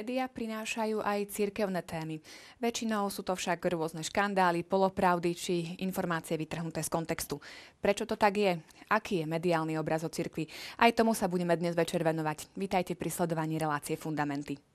[0.00, 2.24] Média prinášajú aj cirkevné témy.
[2.56, 7.36] Väčšinou sú to však rôzne škandály, polopravdy či informácie vytrhnuté z kontextu.
[7.84, 8.56] Prečo to tak je?
[8.88, 10.48] Aký je mediálny obraz o cirkvi?
[10.80, 12.48] Aj tomu sa budeme dnes večer venovať.
[12.56, 14.69] Vítajte pri sledovaní relácie Fundamenty.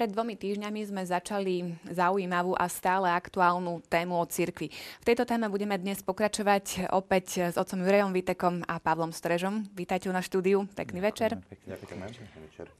[0.00, 4.72] Pred dvomi týždňami sme začali zaujímavú a stále aktuálnu tému o cirkvi.
[4.72, 9.68] V tejto téme budeme dnes pokračovať opäť s otcom Jurejom Vitekom a Pavlom Strežom.
[9.76, 10.64] Vítajte na štúdiu.
[10.72, 11.36] Pekný večer.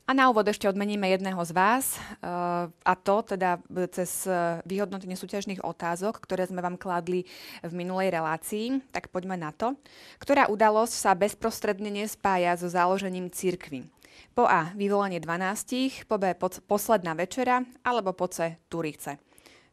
[0.08, 3.60] A na úvod ešte odmeníme jedného z vás, eh, a to teda
[3.92, 4.24] cez
[4.64, 7.28] vyhodnotenie súťažných otázok, ktoré sme vám kladli
[7.60, 8.80] v minulej relácii.
[8.96, 9.76] Tak poďme na to.
[10.24, 13.84] Ktorá udalosť sa bezprostredne nespája so založením cirkvy?
[14.30, 16.34] Po A vyvolanie 12, po B
[16.66, 19.18] posledná večera, alebo po C Turice.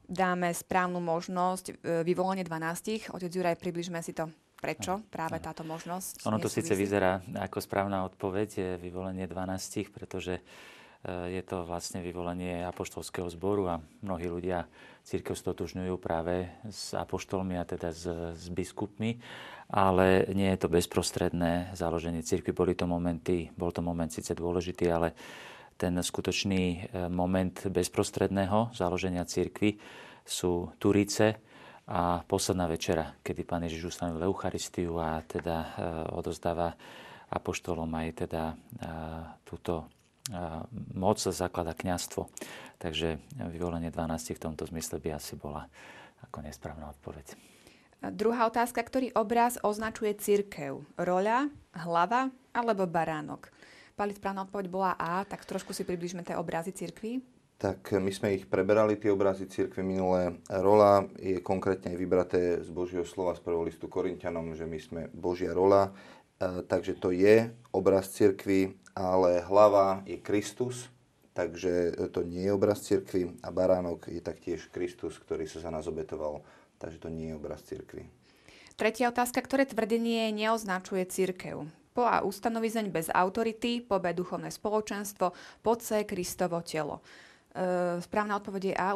[0.08, 3.12] Dáme správnu možnosť e, vyvolanie 12.
[3.12, 4.32] Otec Juraj, približme si to.
[4.58, 6.26] Prečo práve táto možnosť?
[6.26, 10.42] Ono to síce vyzerá ako správna odpoveď, je vyvolenie 12, pretože
[11.08, 14.68] je to vlastne vyvolenie apoštolského zboru a mnohí ľudia
[15.08, 18.06] církev stotožňujú práve s apoštolmi a teda s,
[18.36, 19.16] s biskupmi
[19.68, 22.56] ale nie je to bezprostredné založenie cirkvi.
[22.56, 25.12] Boli to momenty, bol to moment síce dôležitý, ale
[25.76, 26.78] ten skutočný e,
[27.12, 29.76] moment bezprostredného založenia cirkvy
[30.24, 31.44] sú Turice
[31.88, 35.70] a posledná večera, kedy pán Ježiš ustanovil Eucharistiu a teda e,
[36.16, 36.72] odozdáva
[37.28, 38.56] apoštolom aj teda e,
[39.44, 39.92] túto
[40.94, 42.28] moc zaklada kňastvo.
[42.78, 43.18] Takže
[43.50, 45.66] vyvolenie 12 v tomto zmysle by asi bola
[46.26, 47.38] ako nesprávna odpoveď.
[48.14, 50.86] Druhá otázka, ktorý obraz označuje církev?
[51.02, 53.50] Roľa, hlava alebo baránok?
[53.98, 57.18] Pali správna odpoveď bola A, tak trošku si približme tie obrazy církvy.
[57.58, 60.38] Tak my sme ich preberali, tie obrazy církvy minulé.
[60.46, 65.58] Rola je konkrétne vybraté z Božieho slova z prvého listu Korintianom, že my sme Božia
[65.58, 65.90] rola.
[66.38, 70.90] E, takže to je obraz církvy, ale hlava je Kristus,
[71.38, 75.86] takže to nie je obraz církvy a baránok je taktiež Kristus, ktorý sa za nás
[75.86, 76.42] obetoval
[76.78, 78.06] Takže to nie je obraz cirkvi.
[78.78, 79.42] Tretia otázka.
[79.42, 81.66] Ktoré tvrdenie neoznačuje církev?
[81.98, 82.22] Po A.
[82.22, 84.14] Ustanovizeň bez autority, po B.
[84.14, 85.34] Duchovné spoločenstvo,
[85.66, 86.06] po C.
[86.06, 87.02] Kristovo telo.
[87.58, 88.94] E, správna odpoveď je A.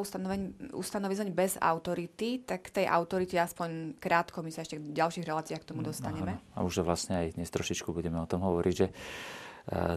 [0.77, 5.69] Ustanovizeň bez autority, tak tej autority aspoň krátko, my sa ešte v ďalších reláciách k
[5.73, 6.37] tomu mm, dostaneme.
[6.53, 8.93] A už vlastne aj dnes trošičku budeme o tom hovoriť, že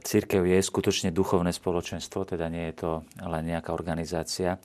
[0.04, 2.91] církev je skutočne duchovné spoločenstvo, teda nie je to
[3.25, 4.60] len nejaká organizácia,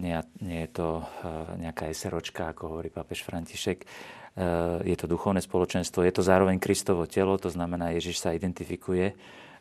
[0.00, 3.84] nie, nie je to eh, nejaká eseročka, ako hovorí pápež František.
[3.84, 9.12] Eh, je to duchovné spoločenstvo, je to zároveň Kristovo telo, to znamená, Ježiš sa identifikuje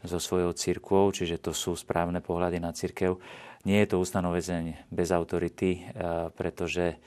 [0.01, 3.21] so svojou církvou, čiže to sú správne pohľady na církev.
[3.69, 6.97] Nie je to ustanovezeň bez autority, eh, pretože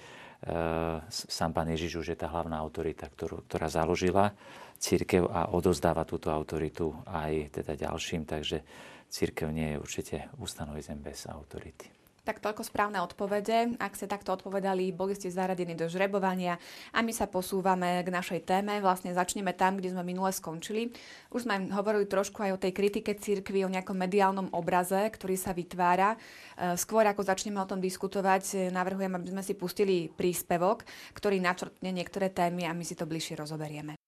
[1.08, 4.36] sám pán Ježiš už je tá hlavná autorita, ktorú, ktorá založila
[4.84, 8.60] církev a odozdáva túto autoritu aj teda ďalším, takže
[9.08, 11.88] církev nie je určite ustanovezeň bez autority.
[12.24, 13.76] Tak toľko správne odpovede.
[13.76, 16.56] Ak ste takto odpovedali, boli ste zaradení do žrebovania
[16.96, 18.80] a my sa posúvame k našej téme.
[18.80, 20.88] Vlastne začneme tam, kde sme minule skončili.
[21.28, 25.52] Už sme hovorili trošku aj o tej kritike cirkvi, o nejakom mediálnom obraze, ktorý sa
[25.52, 26.16] vytvára.
[26.16, 31.92] E, skôr ako začneme o tom diskutovať, navrhujem, aby sme si pustili príspevok, ktorý načrtne
[31.92, 34.00] niektoré témy a my si to bližšie rozoberieme.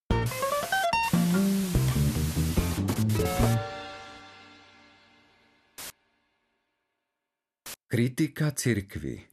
[7.96, 9.24] Kritika cirkvy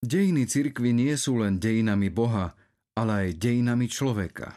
[0.00, 2.56] Dejiny cirkvy nie sú len dejinami Boha,
[2.96, 4.56] ale aj dejinami človeka.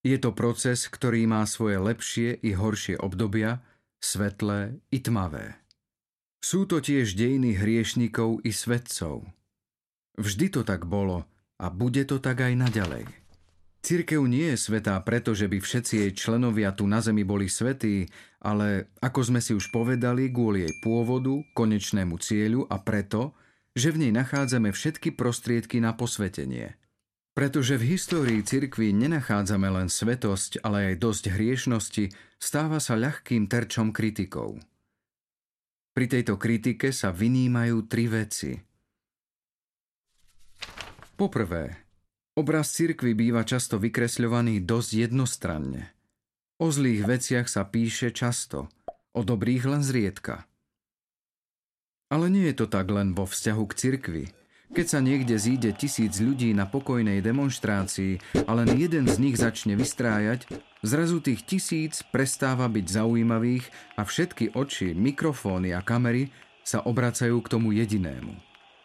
[0.00, 3.60] Je to proces, ktorý má svoje lepšie i horšie obdobia,
[4.00, 5.60] svetlé i tmavé.
[6.40, 9.28] Sú to tiež dejiny hriešnikov i svetcov.
[10.16, 11.28] Vždy to tak bolo
[11.60, 13.25] a bude to tak aj naďalej.
[13.86, 18.10] Cirkev nie je svetá preto, že by všetci jej členovia tu na zemi boli svetí,
[18.42, 23.38] ale ako sme si už povedali, kvôli jej pôvodu, konečnému cieľu a preto,
[23.78, 26.74] že v nej nachádzame všetky prostriedky na posvetenie.
[27.38, 32.10] Pretože v histórii cirkvi nenachádzame len svetosť, ale aj dosť hriešnosti,
[32.42, 34.58] stáva sa ľahkým terčom kritikov.
[35.94, 38.50] Pri tejto kritike sa vynímajú tri veci.
[41.14, 41.85] Poprvé,
[42.36, 45.88] Obraz cirkvy býva často vykresľovaný dosť jednostranne.
[46.60, 48.68] O zlých veciach sa píše často,
[49.16, 50.44] o dobrých len zriedka.
[52.12, 54.24] Ale nie je to tak len vo vzťahu k cirkvi.
[54.68, 59.72] Keď sa niekde zíde tisíc ľudí na pokojnej demonstrácii a len jeden z nich začne
[59.72, 60.44] vystrájať,
[60.84, 63.64] zrazu tých tisíc prestáva byť zaujímavých
[63.96, 66.28] a všetky oči, mikrofóny a kamery
[66.60, 68.36] sa obracajú k tomu jedinému.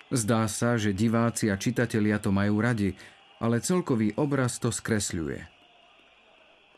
[0.07, 2.95] Zdá sa, že diváci a čitatelia to majú radi,
[3.41, 5.49] ale celkový obraz to skresľuje.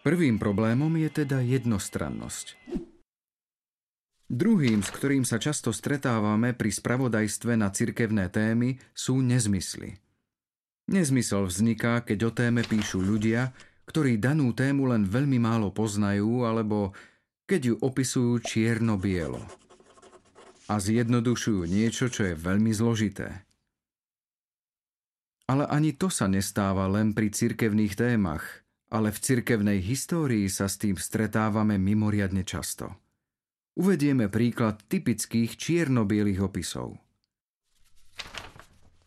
[0.04, 2.56] Prvým problémom je teda jednostrannosť.
[4.32, 10.00] Druhým, s ktorým sa často stretávame pri spravodajstve na cirkevné témy, sú nezmysly.
[10.88, 13.56] Nezmysel vzniká, keď o téme píšu ľudia,
[13.88, 16.96] ktorí danú tému len veľmi málo poznajú alebo
[17.48, 19.44] keď ju opisujú čierno-bielo.
[20.72, 23.44] A zjednodušujú niečo, čo je veľmi zložité.
[25.48, 28.64] Ale ani to sa nestáva len pri cirkevných témach,
[28.94, 32.96] ale v cirkevnej histórii sa s tým stretávame mimoriadne často.
[33.74, 37.02] Uvedieme príklad typických čierno-bielých opisov.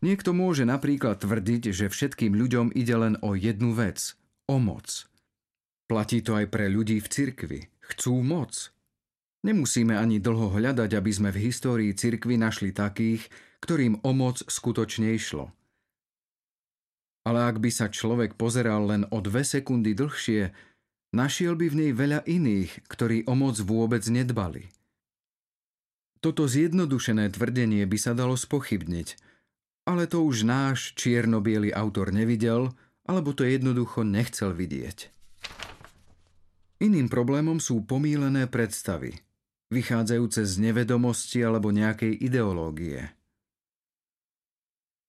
[0.04, 4.18] Niekto môže napríklad tvrdiť, že všetkým ľuďom ide len o jednu vec–
[4.52, 5.06] o moc.
[5.86, 7.60] Platí to aj pre ľudí v cirkvi.
[7.94, 8.74] Chcú moc.
[9.46, 13.30] Nemusíme ani dlho hľadať, aby sme v histórii cirkvy našli takých,
[13.62, 15.54] ktorým o moc skutočne išlo.
[17.26, 20.55] Ale ak by sa človek pozeral len o dve sekundy dlhšie,
[21.11, 24.70] našiel by v nej veľa iných, ktorí o moc vôbec nedbali.
[26.23, 29.08] Toto zjednodušené tvrdenie by sa dalo spochybniť,
[29.87, 31.43] ale to už náš čierno
[31.75, 32.75] autor nevidel,
[33.06, 35.11] alebo to jednoducho nechcel vidieť.
[36.82, 39.17] Iným problémom sú pomílené predstavy,
[39.70, 43.17] vychádzajúce z nevedomosti alebo nejakej ideológie.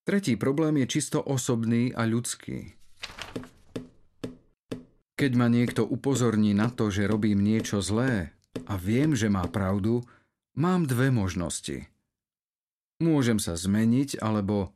[0.07, 2.80] Tretí problém je čisto osobný a ľudský.
[5.19, 8.31] Keď ma niekto upozorní na to, že robím niečo zlé
[8.71, 10.07] a viem, že má pravdu,
[10.56, 11.92] mám dve možnosti.
[13.04, 14.71] Môžem sa zmeniť, alebo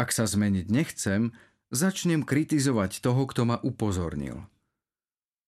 [0.00, 1.36] ak sa zmeniť nechcem,
[1.68, 4.40] začnem kritizovať toho, kto ma upozornil.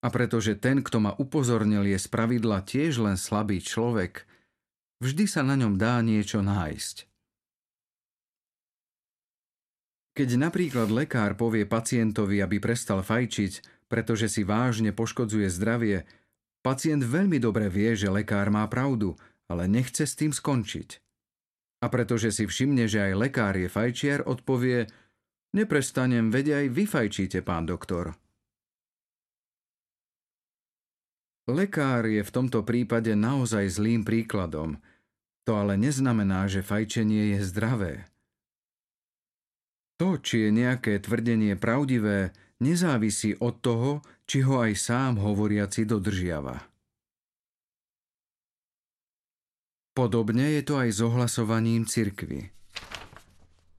[0.05, 4.29] A pretože ten, kto ma upozornil, je spravidla tiež len slabý človek,
[5.00, 7.13] vždy sa na ňom dá niečo nájsť.
[10.14, 16.06] Keď napríklad lekár povie pacientovi, aby prestal fajčiť, pretože si vážne poškodzuje zdravie,
[16.62, 19.19] pacient veľmi dobre vie, že lekár má pravdu,
[19.50, 21.02] ale nechce s tým skončiť.
[21.82, 24.87] A pretože si všimne, že aj lekár je fajčiar, odpovie
[25.55, 28.19] Neprestanem, veď aj vy fajčíte, pán doktor.
[31.46, 34.82] Lekár je v tomto prípade naozaj zlým príkladom.
[35.46, 38.13] To ale neznamená, že fajčenie je zdravé.
[40.02, 46.67] To, či je nejaké tvrdenie pravdivé, nezávisí od toho, či ho aj sám hovoriaci dodržiava.
[49.94, 52.50] Podobne je to aj s ohlasovaním cirkvy.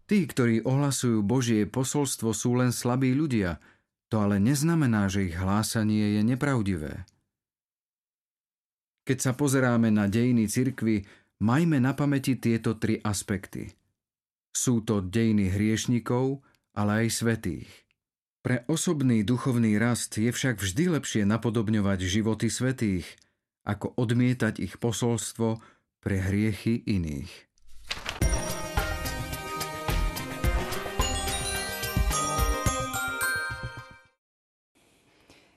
[0.07, 3.59] Tí, ktorí ohlasujú Božie posolstvo, sú len slabí ľudia,
[4.07, 7.03] to ale neznamená, že ich hlásanie je nepravdivé.
[9.03, 11.03] Keď sa pozeráme na dejiny cirkvy,
[11.44, 13.75] majme na pamäti tieto tri aspekty.
[14.56, 16.40] Sú to dejiny hriešnikov,
[16.72, 17.68] ale aj svetých.
[18.40, 23.04] Pre osobný duchovný rast je však vždy lepšie napodobňovať životy svetých,
[23.68, 25.60] ako odmietať ich posolstvo
[26.00, 27.52] pre hriechy iných.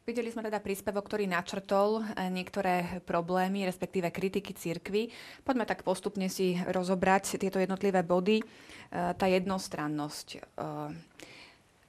[0.08, 5.12] Videli sme teda príspevok, ktorý načrtol eh, niektoré problémy, respektíve kritiky církvy.
[5.44, 8.40] Poďme tak postupne si rozobrať tieto jednotlivé body.
[8.40, 10.28] Eh, tá jednostrannosť.
[10.32, 10.88] Eh,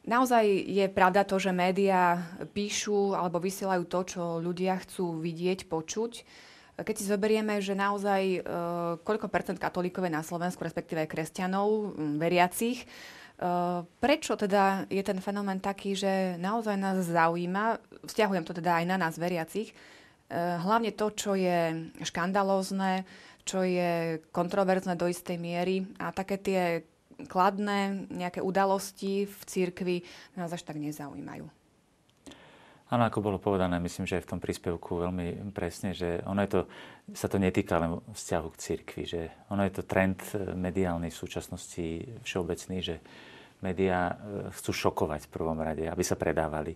[0.03, 2.19] naozaj je pravda to, že médiá
[2.51, 6.11] píšu alebo vysielajú to, čo ľudia chcú vidieť, počuť.
[6.75, 8.39] Keď si zoberieme, že naozaj
[9.03, 12.87] koľko percent katolíkov je na Slovensku, respektíve kresťanov, veriacich,
[14.03, 18.97] prečo teda je ten fenomén taký, že naozaj nás zaujíma, vzťahujem to teda aj na
[18.99, 23.07] nás veriacich, eh, hlavne to, čo je škandalózne,
[23.47, 26.61] čo je kontroverzné do istej miery a také tie
[27.31, 29.97] kladné nejaké udalosti v cirkvi
[30.35, 31.47] nás až tak nezaujímajú.
[32.89, 36.49] Áno, ako bolo povedané, myslím, že aj v tom príspevku veľmi presne, že ono je
[36.49, 36.61] to,
[37.13, 39.21] sa to netýka len vzťahu k cirkvi, že
[39.53, 42.99] ono je to trend eh, mediálny v súčasnosti všeobecný, že
[43.61, 44.15] médiá e,
[44.55, 46.75] chcú šokovať v prvom rade, aby sa predávali.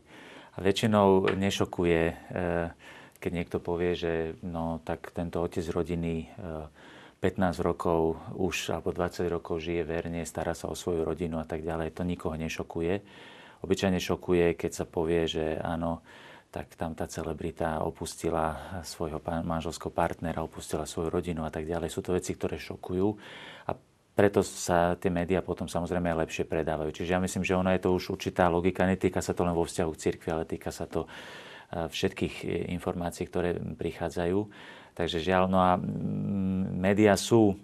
[0.53, 2.15] A väčšinou nešokuje, e,
[3.17, 4.13] keď niekto povie, že
[4.43, 6.29] no, tak tento otec rodiny
[7.23, 11.47] 15 e, rokov už alebo 20 rokov žije verne, stará sa o svoju rodinu a
[11.47, 11.95] tak ďalej.
[11.95, 12.93] To nikoho nešokuje.
[13.63, 16.03] Obyčajne šokuje, keď sa povie, že áno,
[16.53, 21.89] tak tam tá celebrita opustila svojho manželského partnera, opustila svoju rodinu a tak ďalej.
[21.89, 23.07] Sú to veci, ktoré šokujú.
[24.13, 26.93] Preto sa tie médiá potom samozrejme aj lepšie predávajú.
[26.93, 29.65] Čiže ja myslím, že ona je to už určitá logika, netýka sa to len vo
[29.65, 34.39] vzťahu k cirkvi, ale týka sa to e, všetkých e, informácií, ktoré prichádzajú.
[34.93, 35.81] Takže žiaľ, no a
[36.77, 37.57] médiá sú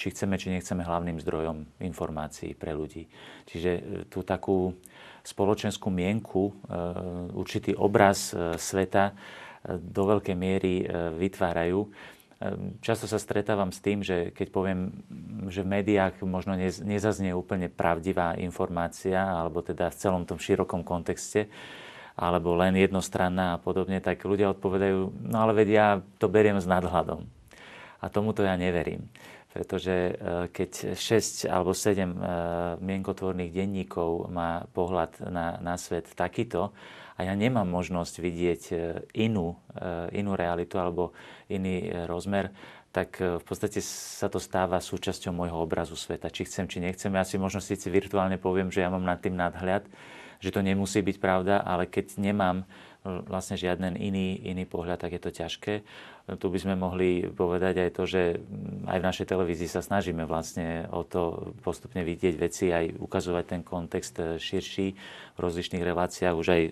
[0.00, 3.04] či chceme, či nechceme hlavným zdrojom informácií pre ľudí.
[3.44, 4.72] Čiže e, tú takú
[5.24, 6.52] spoločenskú mienku,
[7.32, 9.16] určitý obraz sveta
[9.64, 10.84] do veľkej miery
[11.16, 11.80] vytvárajú.
[12.84, 14.92] Často sa stretávam s tým, že keď poviem,
[15.48, 21.48] že v médiách možno nezaznie úplne pravdivá informácia, alebo teda v celom tom širokom kontexte,
[22.14, 25.86] alebo len jednostranná a podobne, tak ľudia odpovedajú, no ale veď ja
[26.20, 27.26] to beriem s nadhľadom.
[27.98, 29.08] A tomuto ja neverím.
[29.50, 30.12] Pretože e,
[30.50, 32.06] keď 6 alebo 7 e,
[32.82, 36.74] mienkotvorných denníkov má pohľad na, na svet takýto,
[37.14, 38.74] a ja nemám možnosť vidieť e,
[39.22, 39.54] inú,
[40.10, 41.14] inú realitu alebo
[41.46, 42.50] iný rozmer,
[42.94, 46.30] tak v podstate sa to stáva súčasťou môjho obrazu sveta.
[46.30, 47.10] Či chcem, či nechcem.
[47.10, 49.90] Ja si možno síce virtuálne poviem, že ja mám nad tým nadhľad,
[50.38, 52.62] že to nemusí byť pravda, ale keď nemám
[53.04, 55.84] vlastne žiaden iný, iný pohľad, tak je to ťažké.
[56.24, 58.40] Tu by sme mohli povedať aj to, že
[58.88, 63.60] aj v našej televízii sa snažíme vlastne o to postupne vidieť veci, aj ukazovať ten
[63.60, 64.86] kontext širší
[65.36, 66.32] v rozličných reláciách.
[66.32, 66.62] Už aj,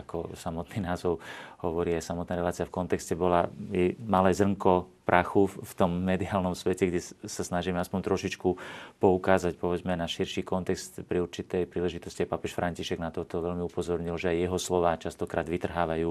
[0.00, 1.20] ako samotný názov
[1.60, 3.52] hovorí, aj samotná relácia v kontexte bola
[4.00, 8.48] malé zrnko prachu v tom mediálnom svete, kde sa snažíme aspoň trošičku
[8.98, 12.26] poukázať povedzme na širší kontext pri určitej príležitosti.
[12.26, 16.10] Papež František na toto veľmi upozornil, že aj jeho slova častokrát vytrhávajú,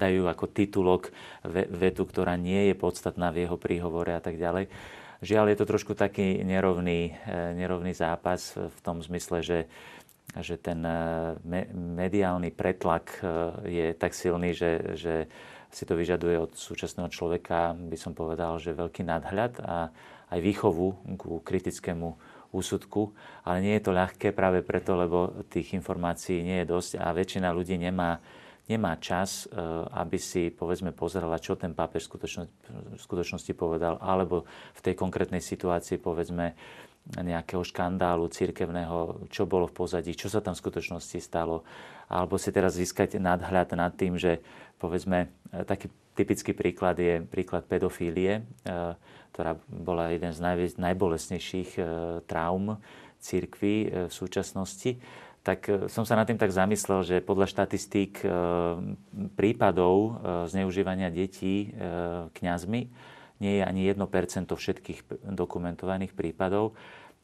[0.00, 1.12] dajú ako titulok
[1.68, 4.72] vetu, ktorá nie je podstatná v jeho príhovore a tak ďalej.
[5.20, 9.58] Žiaľ, je to trošku taký nerovný, e, nerovný zápas v tom zmysle, že
[10.38, 10.94] že ten e,
[11.74, 13.22] mediálny pretlak e,
[13.66, 15.14] je tak silný, že, že
[15.70, 19.94] si to vyžaduje od súčasného človeka, by som povedal, že veľký nadhľad a
[20.30, 22.18] aj výchovu ku kritickému
[22.50, 23.14] úsudku,
[23.46, 27.54] ale nie je to ľahké práve preto, lebo tých informácií nie je dosť a väčšina
[27.54, 28.18] ľudí nemá,
[28.66, 29.54] nemá čas, e,
[29.94, 34.42] aby si povedzme pozerala, čo ten pápež v skutočnosti povedal, alebo
[34.74, 36.58] v tej konkrétnej situácii povedzme
[37.18, 41.66] nejakého škandálu církevného, čo bolo v pozadí, čo sa tam v skutočnosti stalo,
[42.06, 44.42] alebo si teraz získať nadhľad nad tým, že
[44.78, 48.42] povedzme, e, taký typický príklad je príklad pedofílie, e,
[49.30, 50.40] ktorá bola jeden z
[50.78, 51.82] najbolesnejších e,
[52.26, 52.78] traum
[53.20, 54.96] církvy v súčasnosti.
[55.44, 58.24] Tak som sa nad tým tak zamyslel, že podľa štatistík
[59.36, 61.72] prípadov zneužívania detí
[62.32, 62.88] kňazmi
[63.40, 66.76] nie je ani 1% všetkých dokumentovaných prípadov.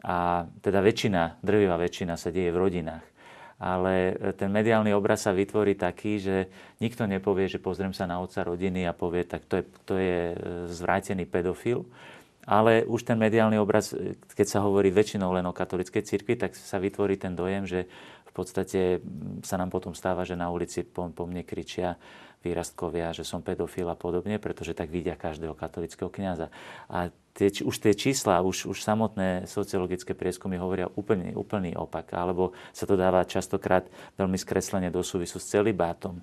[0.04, 3.04] A teda väčšina, drvivá väčšina sa deje v rodinách.
[3.56, 8.44] Ale ten mediálny obraz sa vytvorí taký, že nikto nepovie, že pozriem sa na otca
[8.44, 10.36] rodiny a povie, tak to je, to je e,
[10.68, 11.88] zvrátený pedofil.
[12.44, 16.52] Ale už ten mediálny obraz, e, keď sa hovorí väčšinou len o katolickej cirkvi, tak
[16.52, 17.88] sa vytvorí ten dojem, že
[18.28, 19.00] v podstate
[19.40, 21.96] sa nám potom stáva, že na ulici po, po mne kričia
[22.46, 26.46] výrastkovia, že som pedofil a podobne, pretože tak vidia každého katolického kniaza.
[26.86, 32.54] A tie, už tie čísla, už, už samotné sociologické prieskumy hovoria úplne, úplný opak, alebo
[32.70, 36.22] sa to dáva častokrát veľmi skreslene do súvisu s celibátom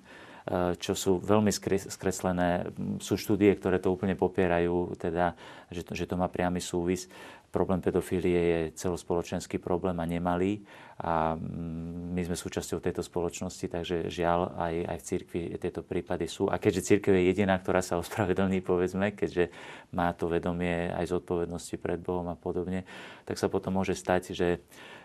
[0.80, 1.52] čo sú veľmi
[1.88, 2.72] skreslené.
[3.04, 5.36] Sú štúdie, ktoré to úplne popierajú, teda,
[5.68, 7.06] že, to, že to má priamy súvis
[7.54, 14.06] problém pedofílie je celospoločenský problém a nemalý a mm, my sme súčasťou tejto spoločnosti, takže
[14.06, 16.46] žiaľ aj, aj v cirkvi tieto prípady sú.
[16.46, 19.50] A keďže církev je jediná, ktorá sa ospravedlní, povedzme, keďže
[19.90, 22.86] má to vedomie aj zodpovednosti pred Bohom a podobne,
[23.26, 24.48] tak sa potom môže stať, že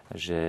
[0.10, 0.42] že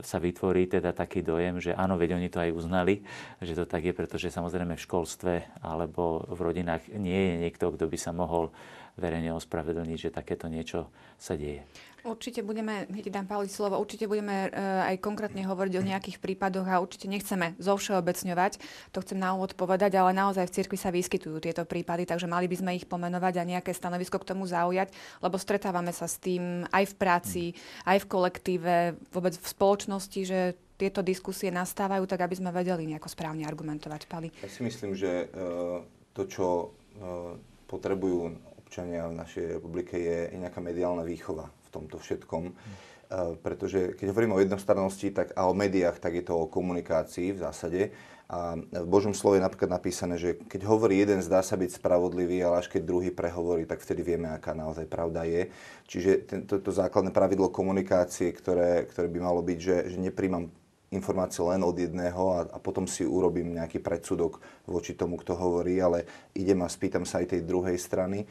[0.00, 3.04] sa vytvorí teda taký dojem, že áno, veď oni to aj uznali,
[3.44, 7.92] že to tak je, pretože samozrejme v školstve alebo v rodinách nie je niekto, kto
[7.92, 8.56] by sa mohol
[8.96, 10.88] verejne ospravedlniť, že takéto niečo
[11.20, 11.68] sa deje.
[12.06, 14.50] Určite budeme, hneď dám Pavli slovo, určite budeme e,
[14.94, 18.62] aj konkrétne hovoriť o nejakých prípadoch a určite nechceme zovšeobecňovať,
[18.94, 22.46] to chcem na úvod povedať, ale naozaj v cirkvi sa vyskytujú tieto prípady, takže mali
[22.46, 26.62] by sme ich pomenovať a nejaké stanovisko k tomu zaujať, lebo stretávame sa s tým
[26.70, 27.44] aj v práci,
[27.82, 28.74] aj v kolektíve,
[29.10, 34.00] vôbec v spoločnosti, že tieto diskusie nastávajú, tak aby sme vedeli nejako správne argumentovať.
[34.06, 34.28] Pali.
[34.44, 35.80] Ja si myslím, že uh,
[36.12, 37.34] to, čo uh,
[37.64, 42.44] potrebujú občania v našej republike je, nejaká mediálna výchova tomto všetkom.
[42.50, 43.36] Mm.
[43.38, 47.38] pretože keď hovoríme o jednostrannosti tak, a o médiách, tak je to o komunikácii v
[47.38, 47.82] zásade.
[48.26, 52.42] A v Božom slove je napríklad napísané, že keď hovorí jeden, zdá sa byť spravodlivý,
[52.42, 55.54] ale až keď druhý prehovorí, tak vtedy vieme, aká naozaj pravda je.
[55.86, 60.50] Čiže tento to základné pravidlo komunikácie, ktoré, ktoré by malo byť, že, že nepríjmam
[60.90, 65.78] informácie len od jedného a, a potom si urobím nejaký predsudok voči tomu, kto hovorí,
[65.78, 68.26] ale idem a spýtam sa aj tej druhej strany.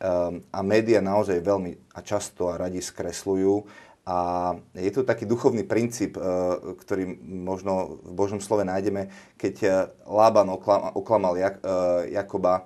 [0.00, 3.54] Um, a média naozaj veľmi a často a radi skresľujú.
[4.08, 4.16] A
[4.72, 9.72] je tu taký duchovný princíp, uh, ktorý možno v Božom slove nájdeme, keď uh,
[10.08, 10.48] Lában
[10.96, 11.52] oklamal uh,
[12.08, 12.64] Jakoba,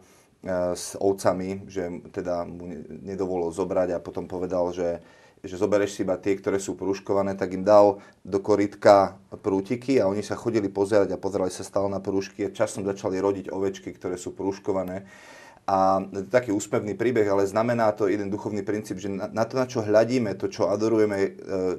[0.76, 2.68] s ovcami, že teda mu
[3.00, 5.00] nedovolil zobrať a potom povedal, že,
[5.40, 10.08] že zoberieš si iba tie, ktoré sú prúškované, tak im dal do korytka prútiky a
[10.08, 13.96] oni sa chodili pozerať a pozerali sa stále na prúšky a časom začali rodiť ovečky,
[13.96, 15.08] ktoré sú prúškované.
[15.64, 19.56] A to je taký úspevný príbeh, ale znamená to jeden duchovný princíp, že na to,
[19.56, 21.30] na čo hľadíme, to, čo adorujeme, e,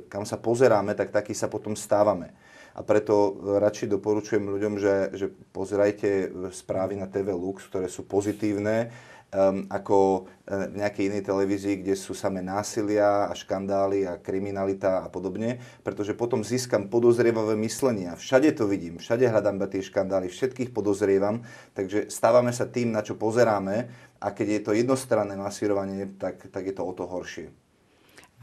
[0.09, 2.33] kam sa pozeráme, tak taký sa potom stávame.
[2.75, 8.91] A preto radšej doporučujem ľuďom, že, že pozerajte správy na TV Lux, ktoré sú pozitívne,
[9.33, 15.07] um, ako v nejakej inej televízii, kde sú samé násilia a škandály a kriminalita a
[15.09, 18.13] podobne, pretože potom získam podozrievavé myslenie.
[18.13, 21.41] Všade to vidím, všade hľadám tie škandály, všetkých podozrievam,
[21.73, 23.89] takže stávame sa tým, na čo pozeráme
[24.21, 27.49] a keď je to jednostranné masírovanie, tak, tak je to o to horšie.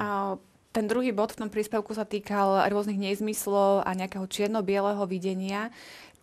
[0.03, 0.35] A
[0.75, 5.71] ten druhý bod v tom príspevku sa týkal rôznych nezmyslov a nejakého čierno-bieleho videnia.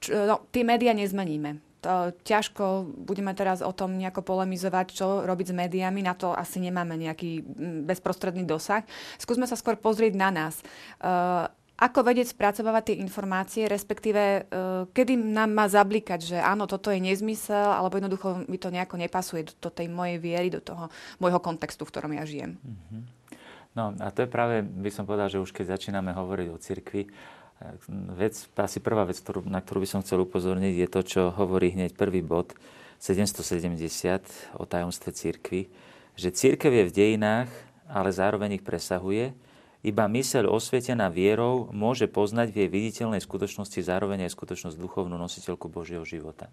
[0.04, 5.52] Č- no, tie médiá nezmeníme to, ťažko budeme teraz o tom nejako polemizovať, čo robiť
[5.52, 7.44] s médiami, na to asi nemáme nejaký
[7.88, 8.84] bezprostredný dosah.
[9.16, 10.60] Skúsme sa skôr pozrieť na nás.
[11.00, 11.48] Uh,
[11.80, 17.00] ako vedieť spracovávať tie informácie, respektíve uh, kedy nám má zablikať, že áno, toto je
[17.00, 20.92] nezmysel, alebo jednoducho mi to nejako nepasuje do, tej mojej viery, do toho
[21.24, 22.60] môjho kontextu, v ktorom ja žijem.
[22.60, 23.02] Mm-hmm.
[23.78, 27.08] No a to je práve, by som povedal, že už keď začíname hovoriť o cirkvi,
[28.16, 31.76] Vec, asi prvá vec, ktorú, na ktorú by som chcel upozorniť, je to, čo hovorí
[31.76, 32.56] hneď prvý bod
[33.04, 35.68] 770 o tajomstve církvy,
[36.16, 37.52] že církev je v dejinách,
[37.92, 39.36] ale zároveň ich presahuje.
[39.84, 45.68] Iba myseľ osvietená vierou môže poznať v jej viditeľnej skutočnosti zároveň aj skutočnosť duchovnú nositeľku
[45.68, 46.48] Božieho života.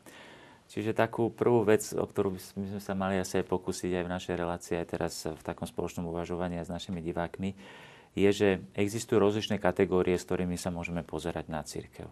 [0.66, 4.12] Čiže takú prvú vec, o ktorú by sme sa mali asi aj pokúsiť aj v
[4.18, 7.54] našej relácii, aj teraz v takom spoločnom uvažovaní aj s našimi divákmi,
[8.16, 12.08] je, že existujú rozličné kategórie, s ktorými sa môžeme pozerať na církev.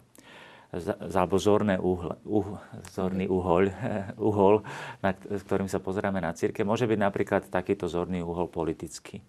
[1.09, 2.61] Alebo zorné uhl, uh,
[2.93, 3.73] zorný uhol,
[4.29, 4.61] uhol,
[5.01, 9.25] na ktorým sa pozeráme na církev, môže byť napríklad takýto zorný uhol politický.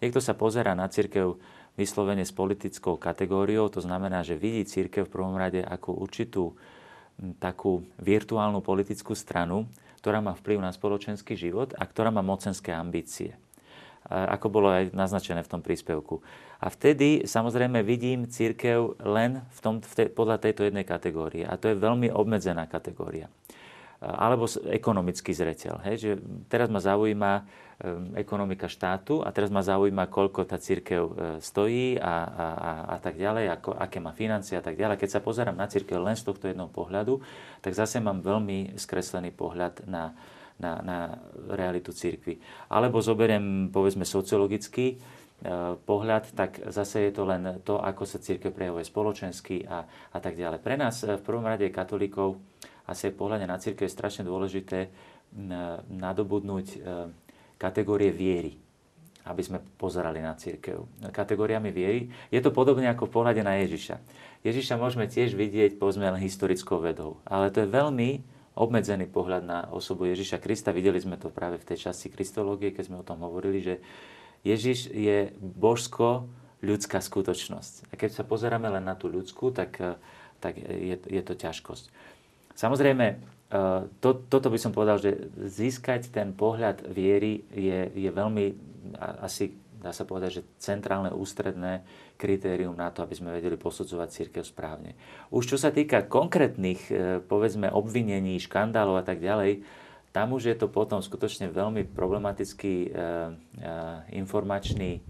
[0.00, 1.36] Niekto sa pozera na církev
[1.76, 6.56] vyslovene s politickou kategóriou, to znamená, že vidí církev v prvom rade ako určitú
[7.36, 9.68] takú virtuálnu politickú stranu,
[10.00, 13.36] ktorá má vplyv na spoločenský život a ktorá má mocenské ambície
[14.10, 16.20] ako bolo aj naznačené v tom príspevku.
[16.62, 21.42] A vtedy samozrejme vidím církev len v tom, v te, podľa tejto jednej kategórie.
[21.42, 23.26] A to je veľmi obmedzená kategória.
[24.02, 25.78] Alebo ekonomický zreteľ.
[25.86, 26.10] Hej, že
[26.50, 32.02] teraz ma zaujíma um, ekonomika štátu a teraz ma zaujíma, koľko tá církev uh, stojí
[32.02, 34.98] a, a, a, a tak ďalej, ako, aké má financie a tak ďalej.
[34.98, 37.22] Keď sa pozerám na církev len z tohto jednoho pohľadu,
[37.62, 40.18] tak zase mám veľmi skreslený pohľad na,
[40.60, 40.98] na, na
[41.52, 42.40] realitu církvy.
[42.68, 44.96] Alebo zoberiem, povedzme, sociologický e,
[45.76, 50.36] pohľad, tak zase je to len to, ako sa církev prejavuje spoločensky a, a tak
[50.36, 50.60] ďalej.
[50.60, 52.36] Pre nás e, v prvom rade katolíkov
[52.84, 54.90] asi v pohľade na církev je strašne dôležité
[55.88, 56.78] nadobudnúť e,
[57.56, 58.58] kategórie viery
[59.22, 60.82] aby sme pozerali na církev.
[61.14, 62.10] Kategóriami viery.
[62.34, 64.02] Je to podobne ako v pohľade na Ježiša.
[64.42, 67.22] Ježiša môžeme tiež vidieť, povedzme, len historickou vedou.
[67.22, 68.18] Ale to je veľmi
[68.52, 70.76] obmedzený pohľad na osobu Ježiša Krista.
[70.76, 73.74] Videli sme to práve v tej časti kristológie, keď sme o tom hovorili, že
[74.44, 77.88] Ježiš je božsko-ľudská skutočnosť.
[77.90, 79.96] A keď sa pozeráme len na tú ľudskú, tak, eh,
[80.42, 81.88] tak je, je to ťažkosť.
[82.52, 83.18] Samozrejme, eh,
[84.04, 88.72] to, toto by som povedal, že získať ten pohľad viery je, je veľmi
[89.22, 91.82] asi dá sa povedať, že centrálne ústredné
[92.22, 94.94] kritérium na to, aby sme vedeli posudzovať církev správne.
[95.34, 99.66] Už čo sa týka konkrétnych, e, povedzme, obvinení, škandálov a tak ďalej,
[100.14, 102.94] tam už je to potom skutočne veľmi problematický e, e,
[104.14, 105.02] informačný e,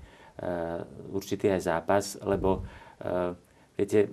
[1.12, 2.64] určitý aj zápas, lebo
[3.02, 3.36] e,
[3.76, 4.08] viete,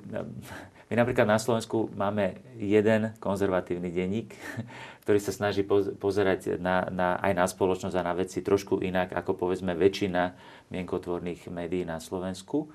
[0.89, 4.33] my napríklad na Slovensku máme jeden konzervatívny denník,
[5.05, 5.61] ktorý sa snaží
[6.01, 10.33] pozerať na, na, aj na spoločnosť a na veci trošku inak, ako povedzme väčšina
[10.73, 12.73] mienkotvorných médií na Slovensku.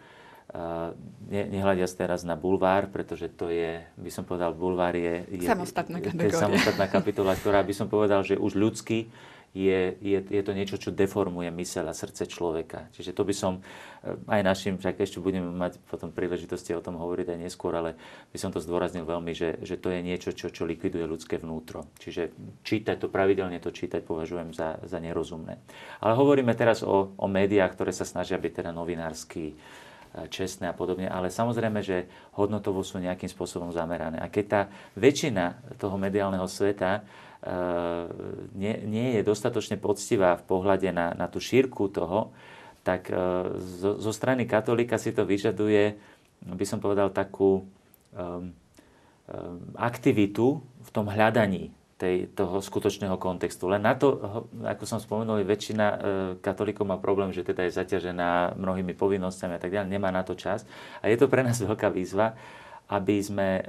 [1.24, 5.50] Ne, nehľadia sa teraz na bulvár, pretože to je, by som povedal, bulvár je, je,
[5.50, 9.10] samostatná, je samostatná kapitola, ktorá by som povedal, že už ľudský
[9.54, 12.90] je, je, je to niečo, čo deformuje myseľ a srdce človeka.
[12.90, 16.98] Čiže to by som eh, aj našim, však ešte budeme mať potom príležitosti o tom
[16.98, 17.94] hovoriť aj neskôr, ale
[18.34, 21.86] by som to zdôraznil veľmi, že, že to je niečo, čo, čo likviduje ľudské vnútro.
[22.02, 22.34] Čiže
[22.66, 25.62] čítať to, pravidelne to čítať považujem za, za nerozumné.
[26.02, 29.54] Ale hovoríme teraz o, o médiách, ktoré sa snažia byť teda novinársky,
[30.30, 32.06] čestné a podobne, ale samozrejme, že
[32.38, 34.22] hodnotovo sú nejakým spôsobom zamerané.
[34.22, 34.60] A keď tá
[34.94, 37.02] väčšina toho mediálneho sveta
[38.56, 42.32] nie, nie je dostatočne poctivá v pohľade na, na tú šírku toho,
[42.84, 43.16] tak e,
[43.80, 45.96] zo, zo strany katolíka si to vyžaduje,
[46.44, 47.64] by som povedal, takú um,
[48.12, 48.52] um,
[49.80, 53.70] aktivitu v tom hľadaní tej, toho skutočného kontextu.
[53.70, 54.18] Len na to,
[54.66, 55.96] ako som spomenul, väčšina e,
[56.42, 60.34] katolíkov má problém, že teda je zaťažená mnohými povinnosťami a tak ďalej, nemá na to
[60.34, 60.66] čas.
[61.00, 62.34] A je to pre nás veľká výzva,
[62.90, 63.62] aby sme e,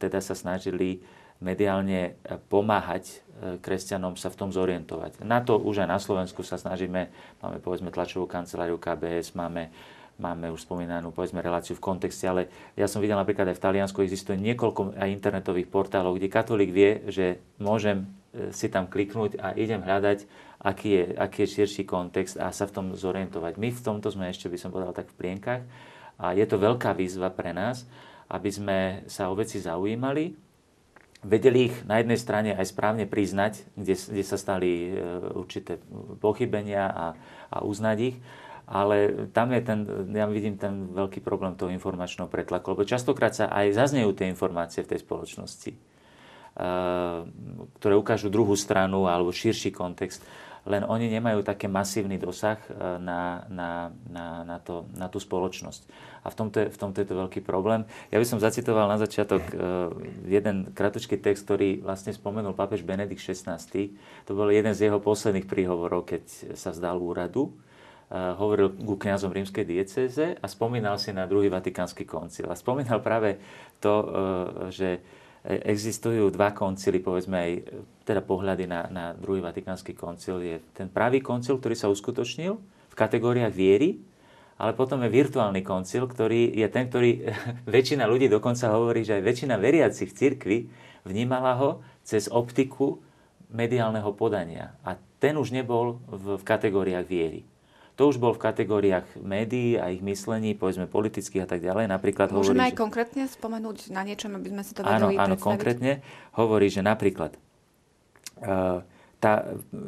[0.00, 1.04] teda sa snažili
[1.36, 2.16] mediálne
[2.48, 3.26] pomáhať
[3.60, 5.20] kresťanom sa v tom zorientovať.
[5.20, 7.12] Na to už aj na Slovensku sa snažíme,
[7.44, 9.68] máme povedzme tlačovú kanceláriu KBS, máme
[10.16, 13.98] máme už spomínanú povedzme reláciu v kontexte, ale ja som videl napríklad aj v Taliansku
[14.00, 19.52] existuje niekoľko aj internetových portálov, kde katolík vie, že môžem e, si tam kliknúť a
[19.52, 20.24] idem hľadať,
[20.60, 23.60] aký je, aký je širší kontext a sa v tom zorientovať.
[23.60, 25.62] My v tomto sme ešte, by som povedal, tak v plienkach
[26.16, 27.84] a je to veľká výzva pre nás,
[28.32, 30.32] aby sme sa o veci zaujímali,
[31.26, 35.02] vedeli ich na jednej strane aj správne priznať, kde, kde sa stali e,
[35.36, 35.76] určité
[36.22, 37.06] pochybenia a,
[37.52, 38.16] a uznať ich,
[38.66, 39.78] ale tam je ten,
[40.10, 44.82] ja vidím ten veľký problém toho informačného pretlaku, lebo častokrát sa aj zaznejú tie informácie
[44.82, 45.78] v tej spoločnosti, eh,
[47.78, 50.18] ktoré ukážu druhú stranu alebo širší kontext,
[50.66, 55.86] len oni nemajú také masívny dosah eh, na, na, na, na, to, na tú spoločnosť.
[56.26, 57.86] A v tomto, je, v tomto je to veľký problém.
[58.10, 59.54] Ja by som zacitoval na začiatok eh,
[60.26, 63.62] jeden kratučký text, ktorý vlastne spomenul pápež Benedikt XVI.
[64.26, 67.54] To bol jeden z jeho posledných príhovorov, keď sa zdal úradu
[68.10, 72.46] hovoril ku kňazom rímskej diecéze a spomínal si na druhý vatikánsky koncil.
[72.46, 73.42] A spomínal práve
[73.82, 74.06] to, e,
[74.70, 74.88] že
[75.46, 77.52] existujú dva koncily, povedzme aj
[78.02, 80.42] teda pohľady na, na druhý vatikánsky koncil.
[80.42, 82.58] Je ten pravý koncil, ktorý sa uskutočnil
[82.90, 84.02] v kategóriách viery,
[84.58, 87.26] ale potom je virtuálny koncil, ktorý je ten, ktorý
[87.74, 90.58] väčšina ľudí dokonca hovorí, že aj väčšina veriacich v cirkvi
[91.06, 91.70] vnímala ho
[92.02, 92.98] cez optiku
[93.50, 94.74] mediálneho podania.
[94.82, 97.46] A ten už nebol v, v kategóriách viery.
[97.96, 101.88] To už bol v kategóriách médií a ich myslení, povedzme politických a tak ďalej.
[101.88, 102.80] Napríklad Môžeme hovorí, aj že...
[102.84, 106.04] konkrétne spomenúť na niečom, aby sme si to vedeli Áno, áno, konkrétne
[106.36, 107.40] hovorí, že napríklad
[108.44, 108.84] uh,
[109.16, 109.32] tá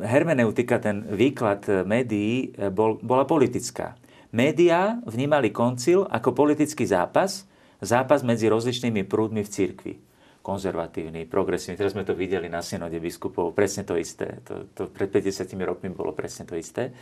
[0.08, 4.00] hermeneutika, ten výklad médií e, bol, bola politická.
[4.32, 7.44] Média vnímali koncil ako politický zápas,
[7.84, 9.94] zápas medzi rozličnými prúdmi v cirkvi
[10.40, 11.76] konzervatívny, progresívny.
[11.76, 14.40] Teraz sme to videli na synode biskupov, presne to isté.
[14.48, 16.96] To, to pred 50 rokmi bolo presne to isté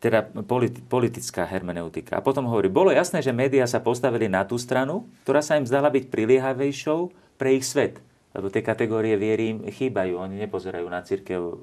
[0.00, 0.32] teda
[0.88, 2.16] politická hermeneutika.
[2.16, 5.68] A potom hovorí, bolo jasné, že médiá sa postavili na tú stranu, ktorá sa im
[5.68, 8.00] zdala byť priliehavejšou pre ich svet.
[8.32, 10.16] Lebo tie kategórie viery im chýbajú.
[10.16, 11.54] Oni nepozerajú na církev e,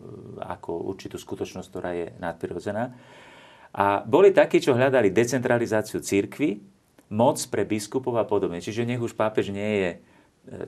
[0.46, 2.94] ako určitú skutočnosť, ktorá je nadprirodzená.
[3.74, 6.62] A boli takí, čo hľadali decentralizáciu církvy,
[7.10, 8.62] moc pre biskupov a podobne.
[8.62, 9.92] Čiže nech už pápež nie je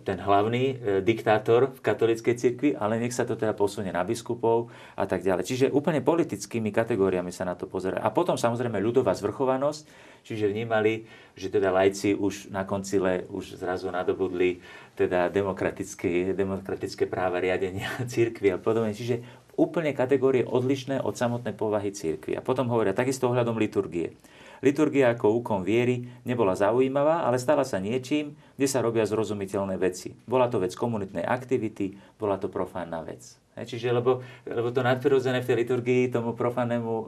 [0.04, 4.68] ten hlavný e, diktátor v katolíckej cirkvi, ale nech sa to teda posunie na biskupov
[5.00, 5.48] a tak ďalej.
[5.48, 8.04] Čiže úplne politickými kategóriami sa na to pozerá.
[8.04, 9.88] A potom samozrejme ľudová zvrchovanosť,
[10.28, 11.08] čiže vnímali,
[11.40, 14.60] že teda lajci už na koncile už zrazu nadobudli
[15.00, 18.92] teda demokratické, demokratické práva riadenia cirkvi a podobne.
[18.92, 19.24] Čiže
[19.56, 22.36] úplne kategórie odlišné od samotnej povahy cirkvi.
[22.36, 24.12] A potom hovoria takisto ohľadom liturgie.
[24.60, 30.12] Liturgia ako úkon viery nebola zaujímavá, ale stala sa niečím, kde sa robia zrozumiteľné veci.
[30.28, 33.40] Bola to vec komunitnej aktivity, bola to profánna vec.
[33.60, 37.06] Čiže lebo, lebo to nadprirodzené v tej liturgii tomu profánnemu e,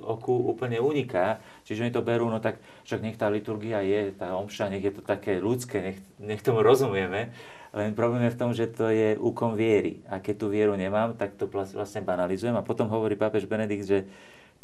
[0.00, 1.40] oku úplne uniká.
[1.68, 4.92] Čiže oni to berú, no tak však nech tá liturgia je, tá omša, nech je
[4.94, 7.34] to také ľudské, nech, nech tomu rozumieme.
[7.74, 9.98] Len problém je v tom, že to je úkon viery.
[10.06, 12.54] A keď tú vieru nemám, tak to vlastne banalizujem.
[12.54, 14.06] A potom hovorí pápež Benedikt, že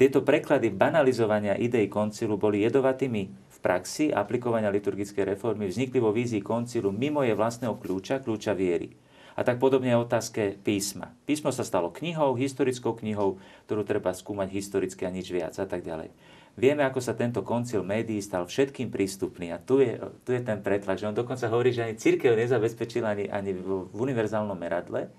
[0.00, 6.40] tieto preklady banalizovania idei koncilu boli jedovatými v praxi aplikovania liturgickej reformy vznikli vo vízii
[6.40, 8.96] koncilu mimo je vlastného kľúča, kľúča viery.
[9.36, 11.12] A tak podobne je otázke písma.
[11.28, 15.84] Písmo sa stalo knihou, historickou knihou, ktorú treba skúmať historicky a nič viac a tak
[15.84, 16.08] ďalej.
[16.56, 20.64] Vieme, ako sa tento koncil médií stal všetkým prístupný a tu je, tu je ten
[20.64, 25.12] pretlak, že on dokonca hovorí, že ani církev nezabezpečila ani, ani v, univerzálnom meradle,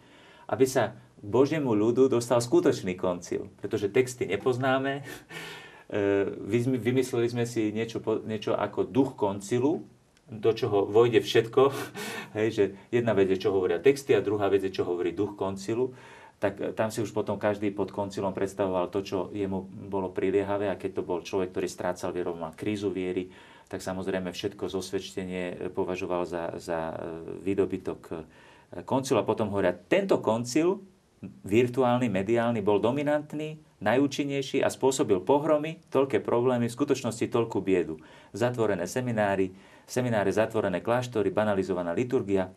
[0.49, 5.01] aby sa Božiemu ľudu dostal skutočný koncil, pretože texty nepoznáme.
[5.91, 6.23] E,
[6.79, 9.83] vymysleli sme si niečo, niečo ako duch koncilu,
[10.31, 11.67] do čoho vojde všetko.
[12.39, 12.63] Hej, že
[12.95, 15.91] jedna vec je, čo hovoria texty a druhá vec je, čo hovorí duch koncilu
[16.41, 19.61] tak tam si už potom každý pod koncilom predstavoval to, čo jemu
[19.93, 23.29] bolo priliehavé a keď to bol človek, ktorý strácal vieru, mal krízu viery,
[23.69, 26.97] tak samozrejme všetko zosvedčenie považoval za, za
[27.45, 28.25] výdobytok
[28.89, 30.81] koncilu a potom hovoria, tento koncil
[31.21, 38.01] virtuálny, mediálny, bol dominantný, najúčinnejší a spôsobil pohromy, toľké problémy, v skutočnosti toľkú biedu.
[38.33, 39.53] Zatvorené seminári,
[39.85, 42.49] semináre zatvorené kláštory, banalizovaná liturgia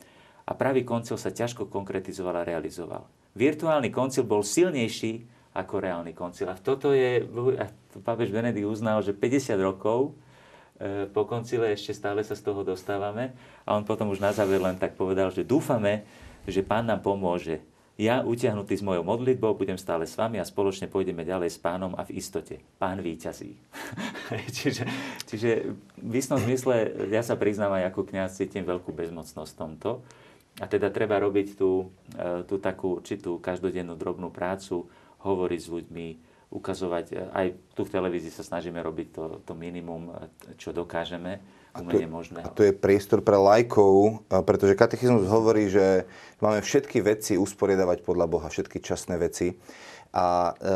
[0.45, 3.09] a pravý koncil sa ťažko konkretizoval a realizoval.
[3.37, 5.25] Virtuálny koncil bol silnejší
[5.55, 6.51] ako reálny koncil.
[6.51, 7.23] A toto je,
[7.61, 7.67] a
[8.03, 10.13] pápež Benedikt uznal, že 50 rokov
[10.81, 14.59] e, po koncile ešte stále sa z toho dostávame a on potom už na záver
[14.59, 16.05] len tak povedal, že dúfame,
[16.45, 17.63] že pán nám pomôže.
[17.95, 21.95] Ja, utiahnutý s mojou modlitbou, budem stále s vami a spoločne pôjdeme ďalej s pánom
[21.95, 22.59] a v istote.
[22.75, 23.55] Pán víťazí.
[24.59, 24.83] čiže,
[25.31, 30.03] čiže v istom zmysle ja sa priznám aj ako kniaz cítim veľkú bezmocnosť v tomto.
[30.59, 34.91] A teda treba robiť tú, e, tú takú určitú každodennú drobnú prácu,
[35.23, 36.07] hovoriť s ľuďmi,
[36.51, 37.47] ukazovať, e, aj
[37.79, 40.15] tu v televízii sa snažíme robiť to, to minimum, e,
[40.59, 41.39] čo dokážeme
[41.75, 41.99] a to,
[42.39, 46.07] a to je priestor pre lajkov, pretože katechizmus hovorí, že
[46.39, 49.59] máme všetky veci usporiadavať podľa Boha, všetky časné veci.
[50.15, 50.71] A e, e,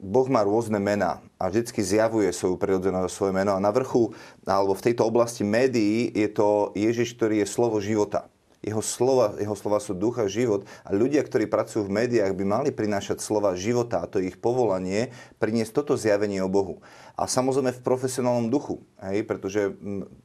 [0.00, 3.52] Boh má rôzne mená a vždycky zjavuje svoju prirodzenosť, svoje meno.
[3.52, 4.16] A na vrchu,
[4.48, 8.32] alebo v tejto oblasti médií, je to Ježiš, ktorý je slovo života.
[8.64, 12.70] Jeho slova, jeho slova sú ducha, život a ľudia, ktorí pracujú v médiách, by mali
[12.72, 16.80] prinášať slova života a to je ich povolanie priniesť toto zjavenie o Bohu.
[17.14, 19.70] A samozrejme v profesionálnom duchu, hej, pretože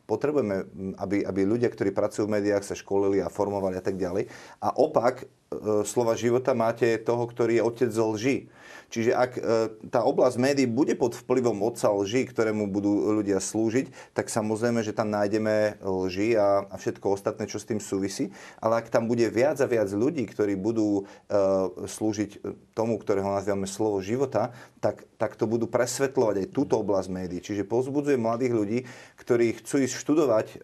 [0.10, 0.65] potrebujeme,
[0.97, 4.25] aby, aby ľudia, ktorí pracujú v médiách, sa školili a formovali a tak ďalej.
[4.58, 5.25] A opak, e,
[5.86, 8.38] slova života máte toho, ktorý je otec lži
[8.89, 9.41] Čiže ak e,
[9.93, 14.97] tá oblasť médií bude pod vplyvom otca lži, ktorému budú ľudia slúžiť, tak samozrejme, že
[14.97, 18.34] tam nájdeme lži a, a všetko ostatné, čo s tým súvisí.
[18.58, 21.34] Ale ak tam bude viac a viac ľudí, ktorí budú e,
[21.86, 22.41] slúžiť
[22.73, 27.39] tomu, ktorého nazývame slovo života, tak, tak to budú presvetľovať aj túto oblasť médií.
[27.44, 28.80] Čiže pozbudzuje mladých ľudí,
[29.20, 30.56] ktorí chcú ísť študovať e,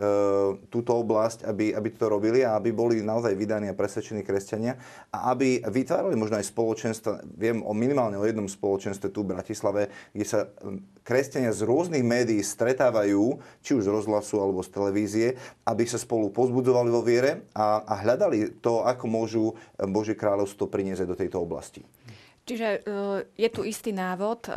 [0.71, 4.79] túto oblasť, aby, aby to robili a aby boli naozaj vydaní a presvedčení kresťania
[5.11, 7.23] a aby vytvárali možno aj spoločenstva.
[7.35, 12.03] Viem o minimálne o jednom spoločenstve tu v Bratislave, kde sa hm, kresťania z rôznych
[12.03, 15.27] médií stretávajú, či už z rozhlasu alebo z televízie,
[15.67, 19.43] aby sa spolu pozbudzovali vo viere a, a hľadali to, ako môžu
[19.77, 21.85] Božie kráľovstvo priniesť do tejto oblasti.
[22.45, 22.79] Čiže e,
[23.41, 24.49] je tu istý návod, e,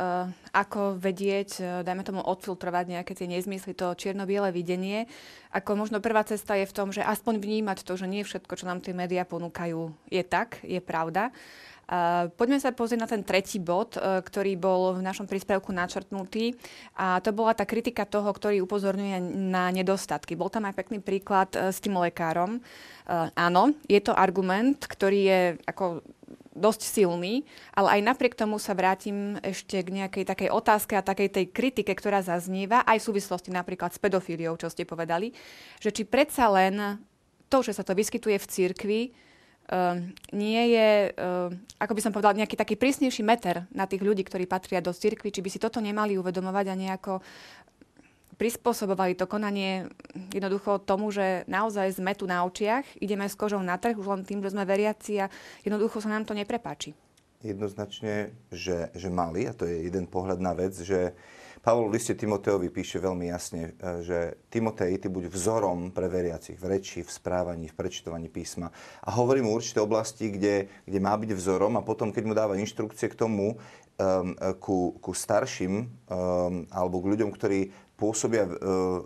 [0.53, 5.09] ako vedieť, e, dajme tomu odfiltrovať nejaké tie nezmysly, to čierno-biele videnie.
[5.57, 8.69] Ako možno prvá cesta je v tom, že aspoň vnímať to, že nie všetko, čo
[8.69, 11.33] nám tie médiá ponúkajú, je tak, je pravda.
[12.37, 16.53] Poďme sa pozrieť na ten tretí bod, ktorý bol v našom príspevku načrtnutý.
[17.01, 19.17] A to bola tá kritika toho, ktorý upozorňuje
[19.49, 20.37] na nedostatky.
[20.37, 22.61] Bol tam aj pekný príklad s tým lekárom.
[23.33, 26.05] Áno, je to argument, ktorý je ako
[26.53, 31.29] dosť silný, ale aj napriek tomu sa vrátim ešte k nejakej takej otázke a takej
[31.31, 35.31] tej kritike, ktorá zaznieva, aj v súvislosti napríklad s pedofíliou, čo ste povedali,
[35.79, 36.99] že či predsa len
[37.49, 39.01] to, že sa to vyskytuje v cirkvi,
[39.69, 44.25] Ehm, nie je, uh, ako by som povedala, nejaký taký prísnejší meter na tých ľudí,
[44.25, 47.21] ktorí patria do cirkvi, či by si toto nemali uvedomovať a nejako
[48.39, 49.91] prispôsobovali to konanie
[50.31, 54.23] jednoducho tomu, že naozaj sme tu na očiach, ideme s kožou na trh už len
[54.23, 55.27] tým, že sme veriaci a
[55.67, 56.95] jednoducho sa nám to neprepáči.
[57.43, 61.15] Jednoznačne, že, že mali, a to je jeden pohľad na vec, že
[61.59, 64.19] Pavol v liste Timoteovi píše veľmi jasne, e, že
[64.51, 68.71] Timotej, ty buď vzorom pre veriacich v reči, v správaní, v prečítovaní písma.
[69.03, 72.59] A hovorí mu určité oblasti, kde, kde má byť vzorom a potom, keď mu dáva
[72.59, 73.59] inštrukcie k tomu,
[73.99, 75.91] um, ku, ku starším
[76.71, 78.59] alebo k ľuďom, ktorí pôsobia v, uh,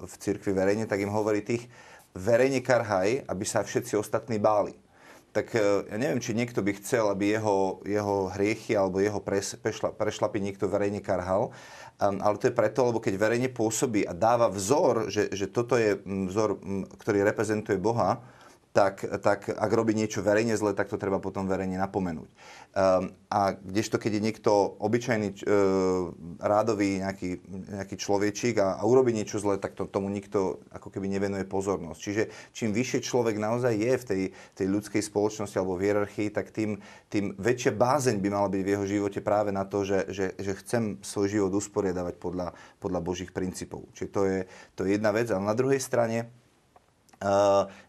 [0.04, 1.66] v cirkvi verejne, tak im hovorí tých
[2.12, 4.76] verejne karhaj, aby sa všetci ostatní báli
[5.32, 9.56] tak e, ja neviem, či niekto by chcel, aby jeho, jeho hriechy alebo jeho pres,
[9.56, 11.50] prešla, prešlapy niekto verejne karhal.
[11.98, 15.96] Ale to je preto, lebo keď verejne pôsobí a dáva vzor, že, že toto je
[16.04, 16.58] vzor,
[16.98, 18.20] ktorý reprezentuje Boha,
[18.72, 22.32] tak, tak ak robí niečo verejne zle, tak to treba potom verejne napomenúť.
[22.72, 26.08] Um, a kdežto, keď je niekto obyčajný uh,
[26.40, 31.04] rádový nejaký, nejaký človečík a, a urobí niečo zle, tak to, tomu nikto ako keby
[31.12, 32.00] nevenuje pozornosť.
[32.00, 32.22] Čiže
[32.56, 34.22] čím vyššie človek naozaj je v tej,
[34.56, 36.80] tej ľudskej spoločnosti alebo v hierarchii, tak tým,
[37.12, 40.52] tým väčšia bázeň by mala byť v jeho živote práve na to, že, že, že
[40.64, 43.84] chcem svoj život usporiadavať podľa, podľa Božích princípov.
[43.92, 44.38] Čiže to je,
[44.72, 45.28] to je jedna vec.
[45.28, 46.32] Ale na druhej strane,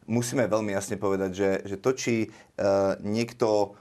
[0.05, 3.77] musíme veľmi jasne povedať, že, že to, či uh, niekto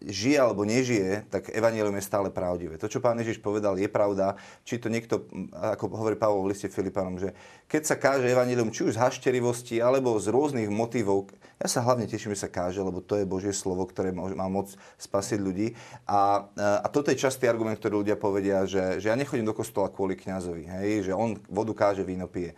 [0.00, 2.80] žije alebo nežije, tak evanelium je stále pravdivé.
[2.80, 4.38] To, čo pán Ježiš povedal, je pravda.
[4.64, 8.86] Či to niekto, ako hovorí Pavol v liste Filipanom, že keď sa káže evanelium, či
[8.86, 13.00] už z hašterivosti, alebo z rôznych motivov, ja sa hlavne teším, že sa káže, lebo
[13.00, 15.72] to je Božie slovo, ktoré má moc spasiť ľudí.
[16.04, 19.88] A, a toto je častý argument, ktorý ľudia povedia, že, že ja nechodím do kostola
[19.88, 22.54] kvôli kňazovi, hej, že on vodu káže, víno pije.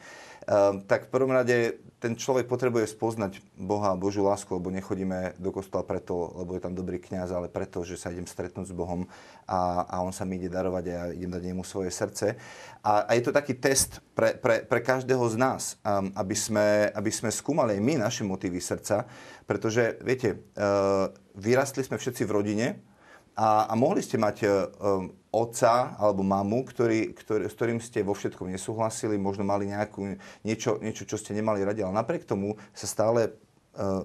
[0.49, 5.37] Um, tak v prvom rade ten človek potrebuje spoznať Boha a Božiu lásku, lebo nechodíme
[5.37, 8.75] do kostola preto, lebo je tam dobrý kňaz, ale preto, že sa idem stretnúť s
[8.75, 9.07] Bohom
[9.49, 12.37] a, a on sa mi ide darovať a ja idem dať jemu svoje srdce.
[12.83, 16.93] A, a je to taký test pre, pre, pre každého z nás, um, aby, sme,
[16.93, 19.09] aby sme skúmali aj my naše motívy srdca,
[19.45, 22.69] pretože, viete, uh, vyrastli sme všetci v rodine,
[23.39, 28.11] a, a mohli ste mať um, otca alebo mamu, ktorý, ktorý, s ktorým ste vo
[28.11, 32.91] všetkom nesúhlasili, možno mali nejakú, niečo, niečo, čo ste nemali radi, ale napriek tomu sa
[32.91, 33.31] stále
[33.79, 34.03] uh,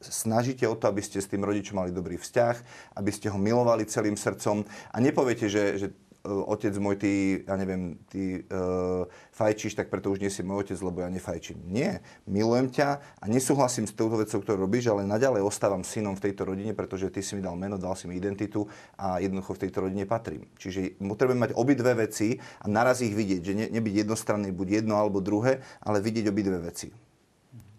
[0.00, 2.56] snažíte o to, aby ste s tým rodičom mali dobrý vzťah,
[2.98, 5.86] aby ste ho milovali celým srdcom a nepoviete, že, že
[6.28, 7.12] E, otec môj, ty,
[7.46, 11.62] ja neviem, ty uh, fajčíš, tak preto už nie si môj otec, lebo ja nefajčím.
[11.70, 12.88] Nie, milujem ťa
[13.22, 17.08] a nesúhlasím s touto vecou, ktorú robíš, ale naďalej ostávam synom v tejto rodine, pretože
[17.08, 18.68] ty si mi dal meno, dal si mi identitu
[19.00, 20.44] a jednoducho v tejto rodine patrím.
[20.60, 24.98] Čiže potrebujem mať obidve veci a naraz ich vidieť, že ne, nebyť jednostranný, buď jedno
[24.98, 27.07] alebo druhé, ale vidieť obidve veci.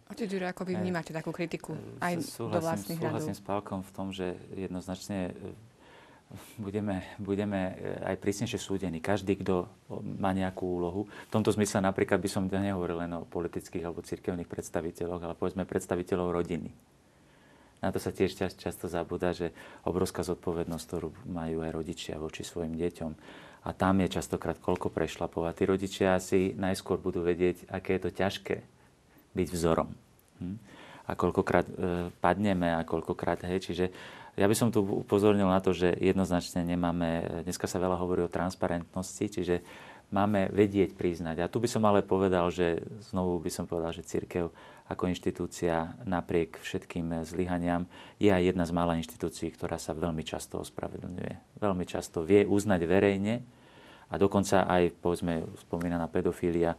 [0.10, 3.92] Otec Jure, ako vy vnímate takú kritiku aj súhlasím, do vlastných Súhlasím s Pálkom v
[3.94, 5.38] tom, že jednoznačne
[6.58, 9.06] budeme, budeme eh, aj prísnejšie súdení.
[9.06, 9.70] Každý, kto
[10.18, 11.06] má nejakú úlohu.
[11.06, 15.70] V tomto zmysle napríklad by som nehovoril len o politických alebo cirkevných predstaviteľoch, ale povedzme
[15.70, 16.74] predstaviteľov rodiny.
[17.80, 19.54] Na to sa tiež často zabúda, že
[19.86, 23.12] obrovská zodpovednosť, ktorú majú aj rodičia voči svojim deťom.
[23.64, 25.54] A tam je častokrát koľko prešlapovať.
[25.54, 28.79] Tí rodičia si najskôr budú vedieť, aké je to ťažké
[29.34, 29.90] byť vzorom.
[30.42, 30.58] Hm?
[31.10, 31.74] A koľkokrát e,
[32.22, 33.86] padneme a koľkokrát, hej, čiže
[34.38, 38.32] ja by som tu upozornil na to, že jednoznačne nemáme, dneska sa veľa hovorí o
[38.32, 39.60] transparentnosti, čiže
[40.10, 41.44] máme vedieť priznať.
[41.44, 44.50] A tu by som ale povedal, že znovu by som povedal, že církev
[44.90, 47.86] ako inštitúcia napriek všetkým zlyhaniam
[48.18, 51.62] je aj jedna z mála inštitúcií, ktorá sa veľmi často ospravedlňuje.
[51.62, 53.46] Veľmi často vie uznať verejne
[54.10, 56.74] a dokonca aj, povedzme, spomínaná pedofília,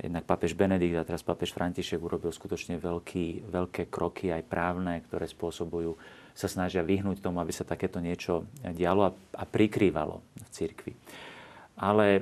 [0.00, 5.28] jednak pápež Benedikt a teraz pápež František urobil skutočne veľký, veľké kroky aj právne, ktoré
[5.28, 5.96] spôsobujú
[6.32, 10.92] sa snažia vyhnúť tomu, aby sa takéto niečo dialo a, a prikrývalo v cirkvi.
[11.76, 12.20] Ale e,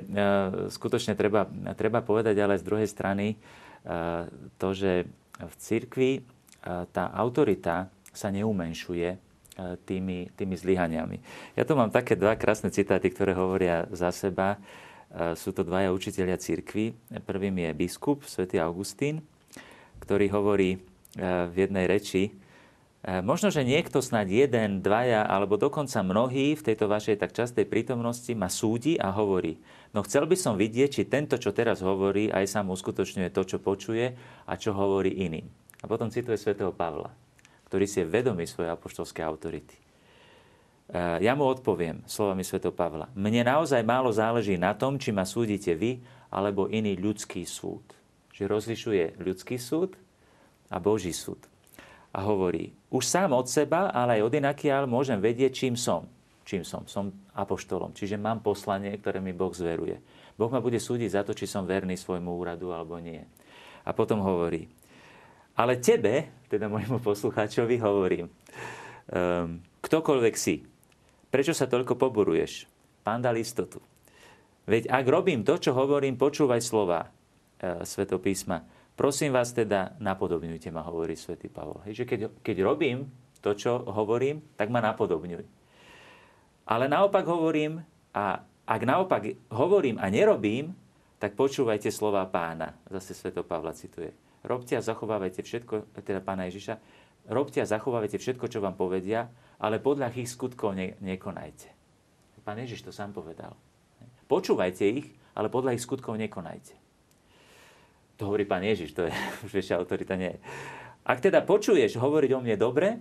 [0.71, 3.35] skutočne treba, treba povedať ale z druhej strany e,
[4.59, 5.07] to, že
[5.39, 6.21] v cirkvi e,
[6.91, 9.17] tá autorita sa neumenšuje e,
[9.87, 11.17] tými, tými zlyhaniami.
[11.55, 14.59] Ja tu mám také dva krásne citáty, ktoré hovoria za seba.
[15.35, 16.95] Sú to dvaja učiteľia cirkvi.
[17.27, 19.25] Prvým je biskup, svätý Augustín,
[19.99, 20.79] ktorý hovorí e,
[21.51, 22.31] v jednej reči,
[23.01, 27.65] E, možno, že niekto snad jeden, dvaja alebo dokonca mnohí v tejto vašej tak častej
[27.65, 29.57] prítomnosti ma súdi a hovorí,
[29.89, 33.57] no chcel by som vidieť, či tento, čo teraz hovorí, aj sám uskutočňuje to, čo
[33.57, 34.13] počuje
[34.45, 35.49] a čo hovorí iným.
[35.81, 37.09] A potom cituje svätého Pavla,
[37.73, 39.90] ktorý si je vedomý svojej apoštolskej autority.
[40.91, 43.07] E, ja mu odpoviem slovami svätého Pavla.
[43.15, 47.83] Mne naozaj málo záleží na tom, či ma súdite vy alebo iný ľudský súd.
[48.35, 49.95] Čiže rozlišuje ľudský súd
[50.67, 51.51] a Boží súd
[52.11, 56.11] a hovorí, už sám od seba, ale aj od inakiaľ môžem vedieť, čím som.
[56.43, 56.83] Čím som?
[56.83, 57.95] Som apoštolom.
[57.95, 59.95] Čiže mám poslanie, ktoré mi Boh zveruje.
[60.35, 63.23] Boh ma bude súdiť za to, či som verný svojmu úradu alebo nie.
[63.87, 64.67] A potom hovorí,
[65.55, 70.67] ale tebe, teda môjmu poslucháčovi, hovorím, um, ktokoľvek si,
[71.31, 72.67] prečo sa toľko poburuješ?
[73.01, 73.81] Pán dal istotu.
[74.69, 77.09] Veď ak robím to, čo hovorím, počúvaj slova
[77.57, 78.61] e, Svetopísma
[79.01, 81.81] Prosím vás teda, napodobňujte ma, hovorí svätý Pavol.
[81.89, 83.09] Hej, že keď, keď robím
[83.41, 85.41] to, čo hovorím, tak ma napodobňuj.
[86.69, 87.81] Ale naopak hovorím,
[88.13, 90.77] a ak naopak hovorím a nerobím,
[91.17, 92.77] tak počúvajte slova pána.
[92.93, 94.13] Zase svätý Pavla cituje.
[94.45, 96.77] Robte a zachovávajte všetko, teda pána Ježiša,
[97.25, 101.69] robte a zachovávajte všetko, čo vám povedia, ale podľa ich skutkov ne, nekonajte.
[102.41, 103.53] Pán Ježiš to sám povedal.
[104.25, 106.73] Počúvajte ich, ale podľa ich skutkov nekonajte.
[108.17, 109.13] To hovorí pán Ježiš, to je
[109.45, 110.33] už väčšia autorita nie.
[111.05, 112.97] Ak teda počuješ hovoriť o mne dobre,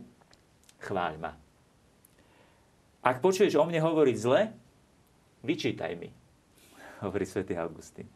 [0.84, 1.32] chváľ ma.
[3.00, 4.52] Ak počuješ o mne hovoriť zle,
[5.40, 6.12] vyčítaj mi,
[7.00, 8.08] hovorí svätý Augustín.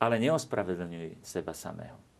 [0.00, 2.13] Ale neospravedlňuj seba samého.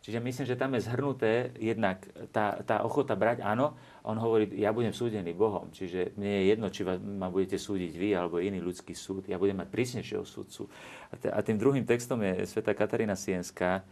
[0.00, 2.00] Čiže myslím, že tam je zhrnuté jednak
[2.32, 6.66] tá, tá ochota brať, áno, on hovorí, ja budem súdený Bohom, čiže mne je jedno,
[6.72, 10.72] či ma budete súdiť vy alebo iný ľudský súd, ja budem mať prísnejšieho súdcu.
[11.12, 13.84] A, tým druhým textom je sveta Katarína Sienská,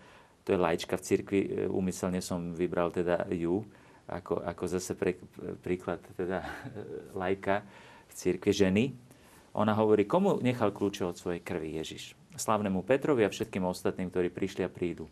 [0.49, 3.61] to je lajčka v cirkvi, e, úmyselne som vybral teda ju,
[4.09, 5.21] ako, ako zase pre,
[5.61, 6.49] príklad teda e,
[7.13, 7.61] lajka
[8.09, 8.85] v cirkvi ženy.
[9.61, 12.17] Ona hovorí, komu nechal kľúče od svojej krvi Ježiš?
[12.33, 15.05] Slavnému Petrovi a všetkým ostatným, ktorí prišli a prídu.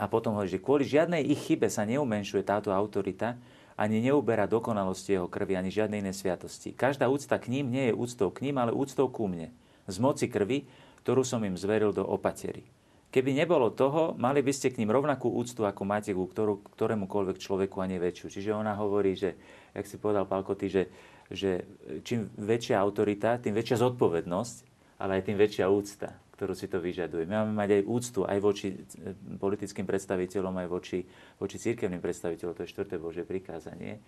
[0.00, 3.36] A potom hovorí, že kvôli žiadnej ich chybe sa neumenšuje táto autorita,
[3.76, 6.72] ani neuberá dokonalosti jeho krvi, ani žiadnej inej sviatosti.
[6.72, 9.52] Každá úcta k ním nie je úctou k ním, ale úctou ku mne.
[9.84, 10.64] Z moci krvi,
[11.04, 12.64] ktorú som im zveril do opatery.
[13.12, 17.36] Keby nebolo toho, mali by ste k ním rovnakú úctu, ako máte ku ktorú, ktorémukoľvek
[17.40, 18.26] človeku a neväčšiu.
[18.30, 19.36] Čiže ona hovorí, že,
[19.76, 20.82] jak si povedal Palkoty, že,
[21.28, 21.64] že
[22.06, 24.56] čím väčšia autorita, tým väčšia zodpovednosť,
[25.02, 27.28] ale aj tým väčšia úcta ktorú si to vyžaduje.
[27.28, 31.04] My máme mať aj úctu aj voči eh, politickým predstaviteľom, aj voči,
[31.36, 34.00] voči církevným predstaviteľom, to je štvrté Božie prikázanie,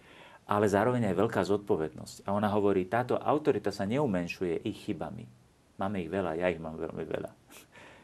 [0.49, 2.25] ale zároveň aj veľká zodpovednosť.
[2.25, 5.29] A ona hovorí, táto autorita sa neumenšuje ich chybami.
[5.77, 7.31] Máme ich veľa, ja ich mám veľmi veľa.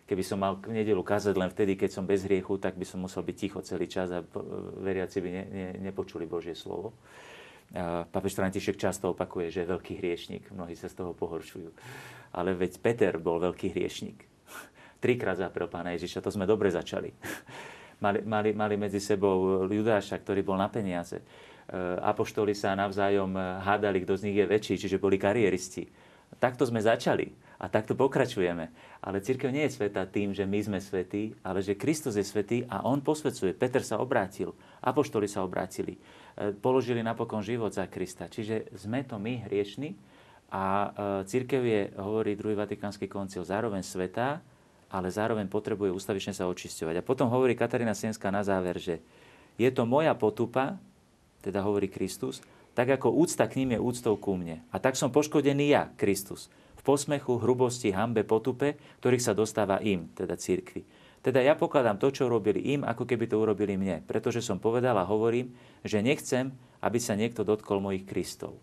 [0.05, 3.25] Keby som mal nedelu kázať len vtedy, keď som bez hriechu, tak by som musel
[3.25, 4.21] byť ticho celý čas a
[4.81, 6.97] veriaci by ne, ne, nepočuli Božie slovo.
[8.09, 10.49] Papež František často opakuje, že je veľký hriešnik.
[10.49, 11.69] Mnohí sa z toho pohoršujú.
[12.35, 14.19] Ale veď Peter bol veľký hriešnik.
[15.03, 17.13] Trikrát zaprel pána Ježiša, to sme dobre začali.
[18.05, 21.19] mali, mali, mali medzi sebou Judáša, ktorý bol na peniaze.
[21.19, 21.25] E,
[22.03, 25.89] apoštoli sa navzájom hádali, kto z nich je väčší, čiže boli kariéristi.
[26.37, 28.71] Takto sme začali a takto pokračujeme.
[29.03, 32.63] Ale církev nie je sveta tým, že my sme svetí, ale že Kristus je svetý
[32.71, 33.57] a on posvedcuje.
[33.59, 34.55] Peter sa obrátil,
[34.85, 35.99] apoštoli sa obrátili.
[36.39, 38.31] E, položili napokon život za Krista.
[38.31, 39.99] Čiže sme to my hriešni
[40.49, 40.89] a e,
[41.29, 44.41] církev je, hovorí druhý Vatikánsky koncil, zároveň sveta,
[44.89, 47.01] ale zároveň potrebuje ustavične sa očisťovať.
[47.01, 49.05] A potom hovorí Katarína Sienská na záver, že
[49.61, 50.81] je to moja potupa,
[51.45, 52.41] teda hovorí Kristus,
[52.73, 54.65] tak ako úcta k ním je úctou ku mne.
[54.73, 60.09] A tak som poškodený ja, Kristus, v posmechu, hrubosti, hambe, potupe, ktorých sa dostáva im,
[60.15, 60.87] teda církvi.
[61.19, 64.07] Teda ja pokladám to, čo robili im, ako keby to urobili mne.
[64.07, 65.51] Pretože som povedal a hovorím,
[65.83, 68.55] že nechcem, aby sa niekto dotkol mojich Kristov.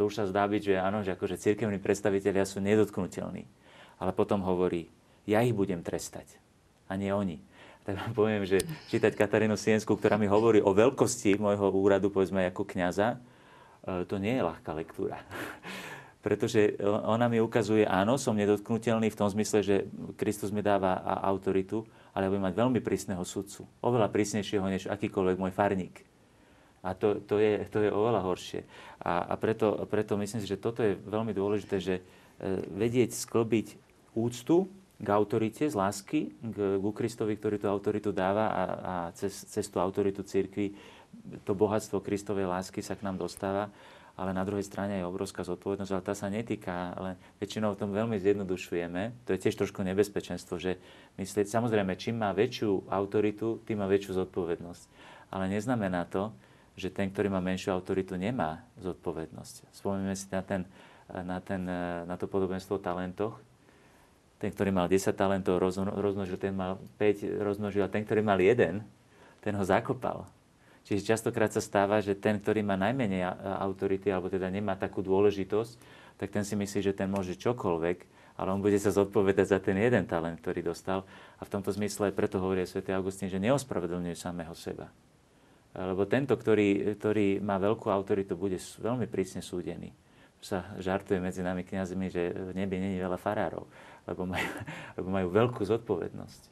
[0.00, 3.44] To už sa zdá byť, že áno, že akože cirkevní predstavitelia sú nedotknutelní.
[4.00, 4.88] Ale potom hovorí,
[5.28, 6.40] ja ich budem trestať.
[6.88, 7.36] A nie oni.
[7.84, 12.48] Tak vám poviem, že čítať Katarínu Siensku, ktorá mi hovorí o veľkosti môjho úradu, povedzme,
[12.48, 13.20] ako kniaza,
[13.84, 15.20] e, to nie je ľahká lektúra
[16.20, 19.76] pretože ona mi ukazuje, áno, som nedotknutelný v tom zmysle, že
[20.20, 23.64] Kristus mi dáva autoritu, ale budem mať veľmi prísneho sudcu.
[23.80, 26.09] Oveľa prísnejšieho než akýkoľvek môj farník.
[26.80, 28.64] A to, to, je, to je oveľa horšie.
[29.04, 32.02] A, a preto, preto myslím si, že toto je veľmi dôležité, že e,
[32.72, 33.76] vedieť sklbiť
[34.16, 34.68] úctu
[35.00, 39.68] k autorite z lásky k, k Kristovi, ktorý tú autoritu dáva a, a cez, cez
[39.68, 40.72] tú autoritu církvy
[41.44, 43.68] to bohatstvo Kristovej lásky sa k nám dostáva
[44.20, 47.90] ale na druhej strane je obrovská zodpovednosť, ale tá sa netýka, ale väčšinou v tom
[47.96, 49.24] veľmi zjednodušujeme.
[49.24, 50.76] To je tiež trošku nebezpečenstvo, že
[51.16, 54.84] myslieť, samozrejme, čím má väčšiu autoritu, tým má väčšiu zodpovednosť.
[55.32, 56.36] Ale neznamená to,
[56.80, 59.68] že ten, ktorý má menšiu autoritu, nemá zodpovednosť.
[59.76, 60.64] Spomíname si na, ten,
[61.12, 61.62] na, ten,
[62.08, 63.36] na to podobenstvo o talentoch.
[64.40, 68.80] Ten, ktorý mal 10 talentov, rozmnožil, ten mal 5, rozmnožil, a ten, ktorý mal jeden,
[69.44, 70.24] ten ho zakopal
[70.90, 73.22] Čiže častokrát sa stáva, že ten, ktorý má najmenej
[73.62, 75.72] autority, alebo teda nemá takú dôležitosť,
[76.16, 77.98] tak ten si myslí, že ten môže čokoľvek,
[78.40, 81.04] ale on bude sa zodpovedať za ten jeden talent, ktorý dostal.
[81.36, 84.88] A v tomto zmysle preto hovorí svätý Augustín, že neospravedlňuje samého seba.
[85.70, 89.94] Lebo tento, ktorý, ktorý má veľkú autoritu, bude veľmi prísne súdený.
[90.42, 93.68] Sa žartuje medzi nami kniazmi, že v nebi není veľa farárov,
[94.08, 94.50] lebo majú,
[94.98, 96.42] lebo majú veľkú zodpovednosť.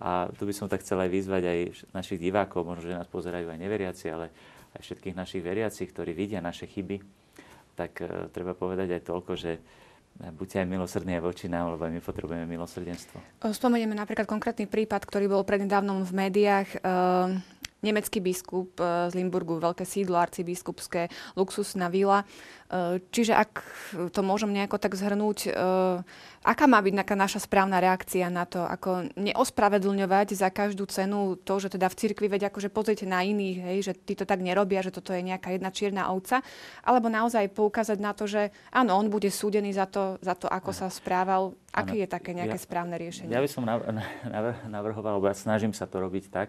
[0.00, 1.58] A tu by som tak chcel aj vyzvať aj
[1.92, 4.32] našich divákov, možno, že nás pozerajú aj neveriaci, ale
[4.72, 7.02] aj všetkých našich veriacich, ktorí vidia naše chyby,
[7.74, 9.60] tak uh, treba povedať aj toľko, že
[10.20, 13.18] buďte aj milosrdní aj voči nám, lebo my potrebujeme milosrdenstvo.
[13.50, 16.68] Spomenieme napríklad konkrétny prípad, ktorý bol prednedávnom v médiách.
[16.80, 17.40] Uh,
[17.80, 22.24] nemecký biskup uh, z Limburgu, veľké sídlo arcibiskupské, luxusná vila.
[22.70, 23.64] Uh, čiže ak
[24.14, 25.52] to môžem nejako tak zhrnúť,
[26.40, 28.64] Aká má byť naša správna reakcia na to?
[28.64, 33.58] Ako neospravedlňovať za každú cenu to, že teda v cirkvi veď akože pozrite na iných,
[33.60, 36.40] hej, že tí to tak nerobia, že toto je nejaká jedna čierna ovca,
[36.80, 40.72] alebo naozaj poukázať na to, že áno, on bude súdený za to, za to ako
[40.72, 41.52] sa správal.
[41.76, 43.36] Aké je také nejaké ja, správne riešenie?
[43.36, 43.68] Ja by som
[44.80, 46.48] navrhoval, lebo ja snažím sa to robiť tak,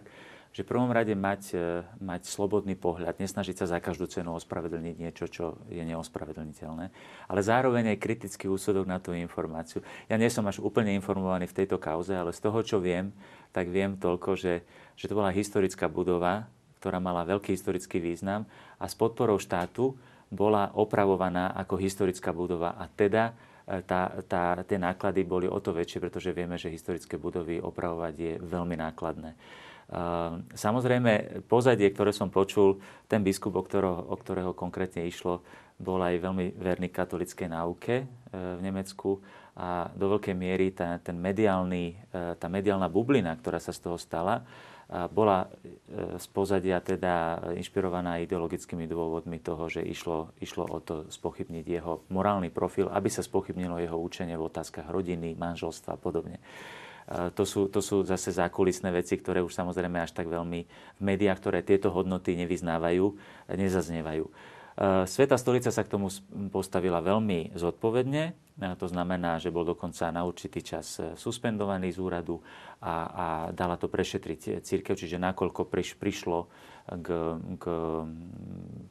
[0.52, 4.96] že v prvom rade mať, e, mať slobodný pohľad, nesnažiť sa za každú cenu ospravedlniť
[5.00, 6.86] niečo, čo je neospravedlniteľné,
[7.32, 9.80] ale zároveň aj kritický úsudok na tú informáciu.
[10.12, 13.16] Ja nie som až úplne informovaný v tejto kauze, ale z toho, čo viem,
[13.56, 14.68] tak viem toľko, že,
[15.00, 16.52] že to bola historická budova,
[16.84, 18.44] ktorá mala veľký historický význam
[18.76, 19.96] a s podporou štátu
[20.32, 23.32] bola opravovaná ako historická budova a teda
[23.68, 28.14] e, tá, tá, tie náklady boli o to väčšie, pretože vieme, že historické budovy opravovať
[28.16, 29.32] je veľmi nákladné.
[30.56, 32.80] Samozrejme, pozadie, ktoré som počul,
[33.12, 35.44] ten biskup, o ktorého, o ktorého konkrétne išlo,
[35.76, 38.06] bol aj veľmi verný katolickej náuke e,
[38.38, 39.18] v Nemecku
[39.58, 43.98] a do veľkej miery tá, ten mediálny, e, tá mediálna bublina, ktorá sa z toho
[43.98, 44.46] stala,
[44.92, 51.66] bola e, z pozadia teda inšpirovaná ideologickými dôvodmi toho, že išlo, išlo o to spochybniť
[51.66, 56.44] jeho morálny profil, aby sa spochybnilo jeho učenie v otázkach rodiny, manželstva a podobne.
[57.10, 60.60] To sú, to sú zase zákulisné veci, ktoré už samozrejme až tak veľmi
[60.98, 63.06] v médiách, ktoré tieto hodnoty nevyznávajú,
[63.52, 64.26] nezaznievajú.
[65.06, 66.08] Sveta stolica sa k tomu
[66.50, 68.34] postavila veľmi zodpovedne.
[68.80, 72.40] To znamená, že bol dokonca na určitý čas suspendovaný z úradu
[72.80, 76.48] a, a dala to prešetriť církev, čiže nakoľko priš, prišlo
[76.88, 77.08] k,
[77.62, 77.66] k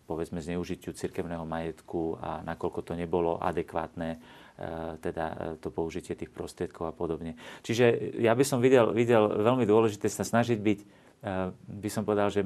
[0.07, 4.21] povedzme zneužitiu církevného majetku a nakoľko to nebolo adekvátne
[5.01, 7.41] teda to použitie tých prostriedkov a podobne.
[7.65, 10.79] Čiže ja by som videl, videl veľmi dôležité sa snažiť byť,
[11.65, 12.45] by som povedal, že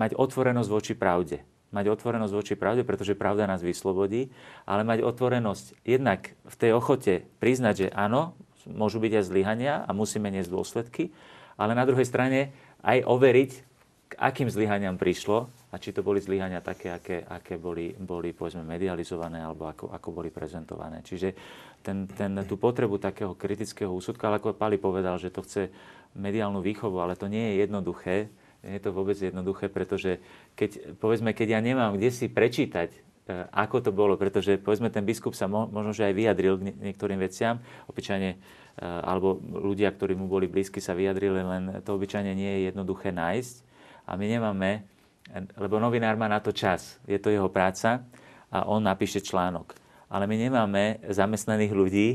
[0.00, 1.44] mať otvorenosť voči pravde.
[1.72, 4.32] Mať otvorenosť voči pravde, pretože pravda nás vyslobodí,
[4.64, 8.36] ale mať otvorenosť jednak v tej ochote priznať, že áno,
[8.68, 11.12] môžu byť aj zlyhania a musíme niesť dôsledky,
[11.56, 13.71] ale na druhej strane aj overiť,
[14.18, 19.40] akým zlyhaniam prišlo a či to boli zlyhania také, aké, aké boli, boli povedzme medializované
[19.40, 21.00] alebo ako, ako boli prezentované.
[21.00, 21.32] Čiže
[21.82, 25.72] ten, ten, tú potrebu takého kritického úsudka, ale ako Pali povedal, že to chce
[26.14, 28.16] mediálnu výchovu, ale to nie je jednoduché.
[28.62, 30.22] Nie je to vôbec jednoduché, pretože
[30.54, 32.98] keď, povedzme, keď ja nemám kde si prečítať, e,
[33.50, 37.18] ako to bolo, pretože povedzme ten biskup sa mo, možno, že aj vyjadril k niektorým
[37.18, 37.58] veciam,
[37.90, 38.38] obyčajne, e,
[38.78, 43.71] alebo ľudia, ktorí mu boli blízki, sa vyjadrili, len to obyčajne nie je jednoduché nájsť.
[44.12, 44.92] A my nemáme
[45.56, 48.04] lebo novinár má na to čas, je to jeho práca
[48.52, 49.72] a on napíše článok.
[50.12, 52.08] Ale my nemáme zamestnaných ľudí,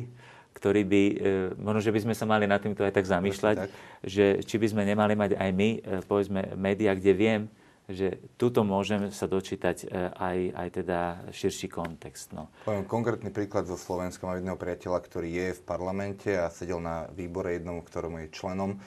[0.54, 1.16] ktorí by, e,
[1.58, 3.70] možno, že by sme sa mali nad týmto aj tak zamýšľať, tak.
[4.06, 7.42] že či by sme nemali mať aj my, e, povedzme, médiá, kde viem,
[7.88, 12.34] že tuto môžem sa dočítať e, aj, aj teda širší kontext.
[12.34, 12.50] No.
[12.66, 14.26] Poviem konkrétny príklad zo Slovenska.
[14.26, 18.78] Mám jedného priateľa, ktorý je v parlamente a sedel na výbore jednom, ktorom je členom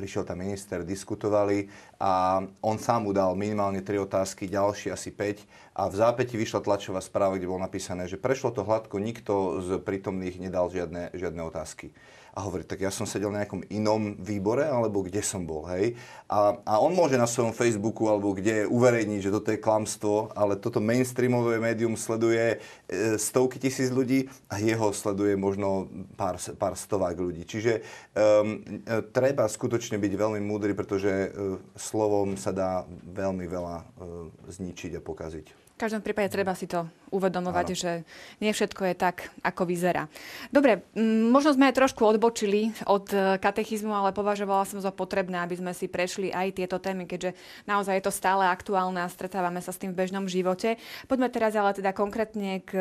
[0.00, 1.68] prišiel tam minister, diskutovali
[2.00, 5.44] a on sám udal minimálne tri otázky, ďalšie asi 5
[5.76, 9.76] a v zápäti vyšla tlačová správa, kde bolo napísané, že prešlo to hladko, nikto z
[9.84, 11.92] prítomných nedal žiadne, žiadne otázky
[12.30, 15.98] a hovorí, tak ja som sedel na nejakom inom výbore, alebo kde som bol, hej.
[16.30, 20.54] A, a on môže na svojom Facebooku alebo kde uverejniť, že toto je klamstvo, ale
[20.54, 27.18] toto mainstreamové médium sleduje e, stovky tisíc ľudí a jeho sleduje možno pár, pár stovák
[27.18, 27.42] ľudí.
[27.42, 27.82] Čiže
[28.14, 28.62] um,
[29.10, 35.02] treba skutočne byť veľmi múdry, pretože uh, slovom sa dá veľmi veľa uh, zničiť a
[35.02, 37.78] pokaziť každom prípade treba si to uvedomovať, Áno.
[37.78, 37.92] že
[38.38, 40.12] nie všetko je tak, ako vyzerá.
[40.52, 40.84] Dobre,
[41.32, 45.72] možno sme aj trošku odbočili od e, katechizmu, ale považovala som za potrebné, aby sme
[45.72, 49.80] si prešli aj tieto témy, keďže naozaj je to stále aktuálne a stretávame sa s
[49.80, 50.76] tým v bežnom živote.
[51.08, 52.72] Poďme teraz ale teda konkrétne k,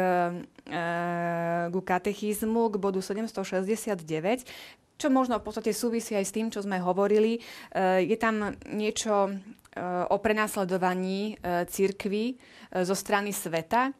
[0.67, 0.77] e,
[1.71, 4.45] k katechizmu, k bodu 769,
[4.99, 7.39] čo možno v podstate súvisí aj s tým, čo sme hovorili.
[7.71, 9.31] E, je tam niečo
[10.09, 11.37] o prenasledovaní
[11.69, 12.41] církvy
[12.73, 13.93] zo strany sveta,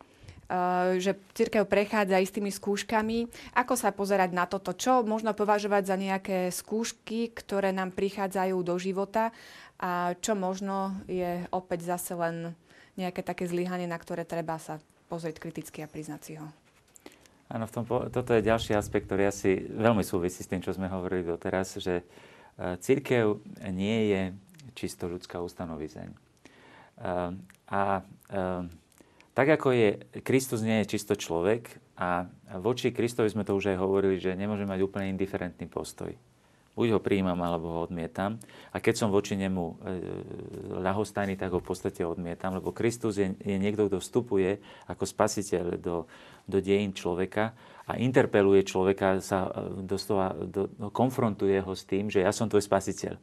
[0.97, 3.29] že církev prechádza istými skúškami.
[3.53, 4.73] Ako sa pozerať na toto?
[4.73, 9.29] Čo možno považovať za nejaké skúšky, ktoré nám prichádzajú do života
[9.77, 12.57] a čo možno je opäť zase len
[12.97, 16.49] nejaké také zlyhanie, na ktoré treba sa pozrieť kriticky a priznať si ho.
[17.49, 20.85] Áno, v tom, toto je ďalší aspekt, ktorý asi veľmi súvisí s tým, čo sme
[20.85, 22.03] hovorili doteraz, že e,
[22.77, 23.41] církev
[23.73, 24.21] nie je
[24.79, 26.07] čisto ľudská ustanovizeň.
[26.07, 26.17] E,
[27.67, 28.01] a e,
[29.35, 32.27] tak ako je, Kristus nie je čisto človek a
[32.59, 36.11] voči Kristovi sme to už aj hovorili, že nemôžeme mať úplne indiferentný postoj.
[36.79, 38.39] Buď ho príjmam, alebo ho odmietam.
[38.71, 39.73] A keď som voči nemu e,
[40.79, 45.75] ľahostajný, tak ho v podstate odmietam, lebo Kristus je, je niekto, kto vstupuje ako spasiteľ
[45.75, 46.07] do,
[46.47, 47.51] do dejín človeka
[47.83, 52.47] a interpeluje človeka, sa e, doslova do, do, konfrontuje ho s tým, že ja som
[52.47, 53.19] tvoj spasiteľ.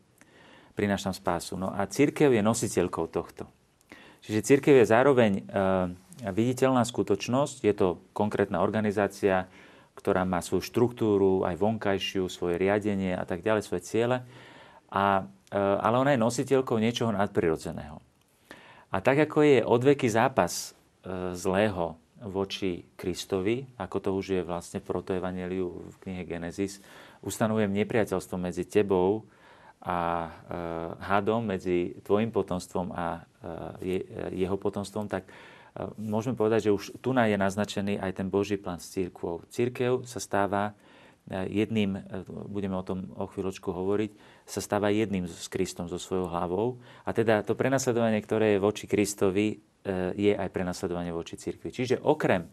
[0.76, 1.56] Prinášam spásu.
[1.56, 3.48] No a církev je nositeľkou tohto.
[4.20, 5.42] Čiže církev je zároveň e,
[6.28, 9.48] viditeľná skutočnosť, je to konkrétna organizácia,
[9.96, 14.20] ktorá má svoju štruktúru, aj vonkajšiu, svoje riadenie a tak ďalej, svoje ciele,
[14.92, 17.96] a, e, ale ona je nositeľkou niečoho nadprirodzeného.
[18.92, 24.84] A tak ako je odveký zápas e, zlého voči Kristovi, ako to už je vlastne
[24.84, 26.84] v protoevangeliu v knihe Genesis,
[27.24, 29.24] ustanovujem nepriateľstvo medzi tebou
[29.82, 30.30] a e,
[31.04, 33.22] hadom, medzi tvojim potomstvom a
[33.84, 34.02] e,
[34.34, 35.30] jeho potomstvom, tak e,
[36.00, 39.44] môžeme povedať, že už tu je naznačený aj ten Boží plán s církvou.
[39.52, 40.74] Církev sa stáva
[41.26, 41.98] jedným,
[42.46, 44.14] budeme o tom o chvíľočku hovoriť,
[44.46, 46.78] sa stáva jedným s Kristom, so svojou hlavou.
[47.02, 49.58] A teda to prenasledovanie, ktoré je voči Kristovi,
[50.14, 51.74] je aj prenasledovanie voči církvi.
[51.74, 52.46] Čiže okrem,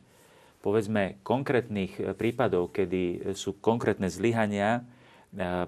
[0.58, 4.82] povedzme, konkrétnych prípadov, kedy sú konkrétne zlyhania,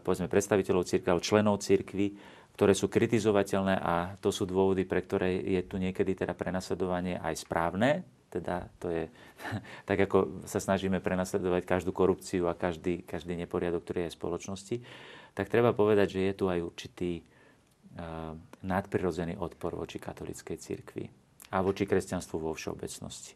[0.01, 2.07] povedzme predstaviteľov církvy alebo členov církvy,
[2.55, 7.43] ktoré sú kritizovateľné a to sú dôvody, pre ktoré je tu niekedy teda prenasledovanie aj
[7.43, 9.03] správne, teda to je
[9.89, 14.76] tak, ako sa snažíme prenasledovať každú korupciu a každý, každý neporiadok, ktorý je v spoločnosti,
[15.36, 18.32] tak treba povedať, že je tu aj určitý uh,
[18.63, 21.11] nadprirodzený odpor voči katolíckej cirkvi
[21.51, 23.36] a voči kresťanstvu vo všeobecnosti.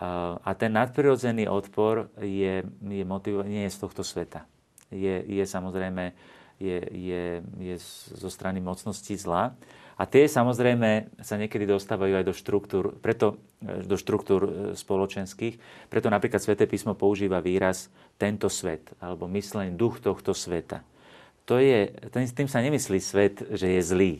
[0.00, 4.46] Uh, a ten nadprirodzený odpor je, je motiv, nie je z tohto sveta
[4.90, 6.12] je, je samozrejme
[6.60, 7.24] je, je,
[7.58, 7.76] je
[8.20, 9.56] zo strany mocnosti zla.
[10.00, 15.60] A tie samozrejme sa niekedy dostávajú aj do štruktúr, preto, e, do štruktúr e, spoločenských.
[15.92, 20.80] Preto napríklad Sveté písmo používa výraz tento svet, alebo myslený duch tohto sveta.
[21.44, 24.12] To je, tým sa nemyslí svet, že je zlý.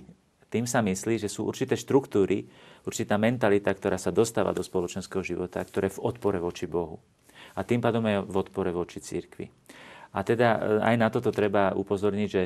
[0.51, 2.45] Tým sa myslí, že sú určité štruktúry,
[2.85, 6.99] určitá mentalita, ktorá sa dostáva do spoločenského života, ktoré v odpore voči Bohu.
[7.55, 9.49] A tým pádom je v odpore voči církvi.
[10.11, 12.43] A teda e, aj na toto treba upozorniť, že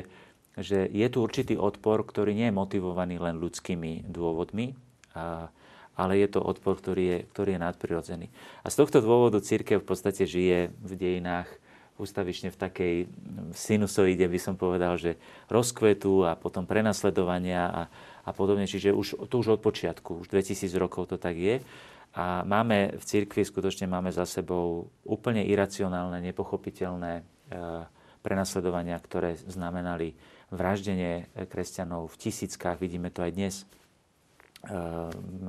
[0.55, 4.71] že je tu určitý odpor, ktorý nie je motivovaný len ľudskými dôvodmi,
[5.11, 5.51] a,
[5.95, 8.27] ale je to odpor, ktorý je, ktorý je nadprirodzený.
[8.63, 11.47] A z tohto dôvodu církev v podstate žije v dejinách
[11.95, 12.95] ustavične v takej
[13.55, 15.15] sinusoide, by som povedal, že
[15.47, 17.83] rozkvetu a potom prenasledovania a,
[18.27, 18.67] a podobne.
[18.67, 21.63] Čiže už, to už od počiatku, už 2000 rokov to tak je.
[22.15, 27.34] A máme v cirkvi, skutočne máme za sebou úplne iracionálne, nepochopiteľné
[28.25, 30.17] prenasledovania, ktoré znamenali
[30.49, 33.65] vraždenie kresťanov v tisíckach, vidíme to aj dnes, e,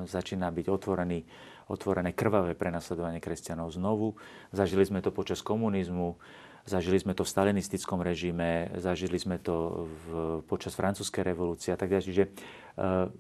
[0.05, 1.25] začína byť otvorený,
[1.73, 4.21] otvorené krvavé prenasledovanie kresťanov znovu.
[4.53, 6.21] Zažili sme to počas komunizmu,
[6.67, 10.05] zažili sme to v stalinistickom režime, zažili sme to v,
[10.51, 12.07] počas francúzskej revolúcie a tak ďalej.
[12.09, 12.31] Čiže e,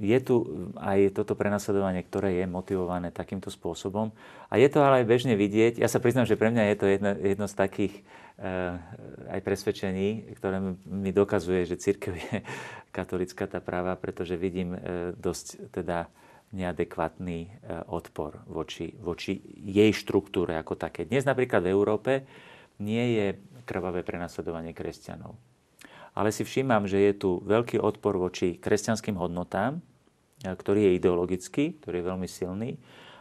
[0.00, 0.34] je tu
[0.76, 4.12] aj toto prenasledovanie, ktoré je motivované takýmto spôsobom.
[4.48, 5.80] A je to ale aj bežne vidieť.
[5.80, 7.94] Ja sa priznám, že pre mňa je to jedno, jedno z takých
[9.32, 12.44] aj presvedčení, ktoré mi dokazuje, že církev je
[12.96, 14.80] katolická tá práva, pretože vidím eh,
[15.16, 16.12] dosť teda
[16.52, 17.50] neadekvátny eh,
[17.88, 21.08] odpor voči, voči jej štruktúre ako také.
[21.08, 22.12] Dnes napríklad v Európe
[22.76, 23.26] nie je
[23.64, 25.32] krvavé prenasledovanie kresťanov.
[26.16, 29.80] Ale si všímam, že je tu veľký odpor voči kresťanským hodnotám,
[30.44, 32.70] ktorý je ideologický, ktorý je veľmi silný.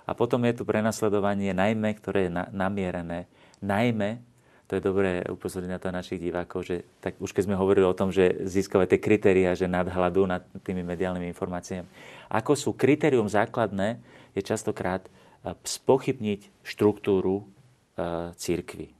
[0.07, 3.27] A potom je tu prenasledovanie najmä, ktoré je namierené
[3.59, 4.23] najmä
[4.65, 7.93] to je dobré upozorniť na to našich divákov, že tak už keď sme hovorili o
[7.93, 11.85] tom, že získavať tie kritéria, že nadhľadu nad tými mediálnymi informáciami,
[12.33, 14.01] ako sú kritérium základné,
[14.33, 18.91] je častokrát eh, spochybniť štruktúru uh, církvy,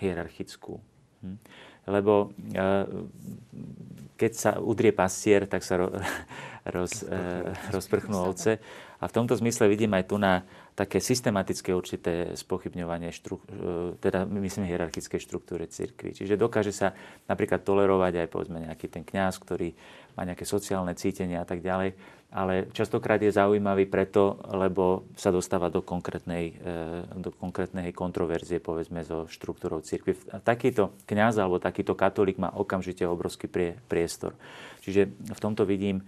[0.00, 0.80] hierarchickú.
[1.22, 1.38] Hm?
[1.84, 2.88] Lebo uh,
[4.16, 5.92] keď sa udrie pastier, tak sa ro,
[6.74, 8.60] roz, uh, rozprchnú ovce.
[9.00, 10.44] A v tomto zmysle vidím aj tu na
[10.74, 13.44] také systematické určité spochybňovanie, štru, e,
[14.00, 16.14] teda myslím hierarchické štruktúry cirkvi.
[16.16, 16.96] Čiže dokáže sa
[17.26, 19.74] napríklad tolerovať aj povedzme nejaký ten kňaz, ktorý
[20.14, 21.94] má nejaké sociálne cítenie a tak ďalej,
[22.30, 29.02] ale častokrát je zaujímavý preto, lebo sa dostáva do konkrétnej, e, do konkrétnej kontroverzie, povedzme,
[29.02, 30.14] so štruktúrou cirkvi.
[30.46, 34.38] Takýto kňaz alebo takýto katolík má okamžite obrovský prie, priestor.
[34.86, 36.04] Čiže v tomto vidím e,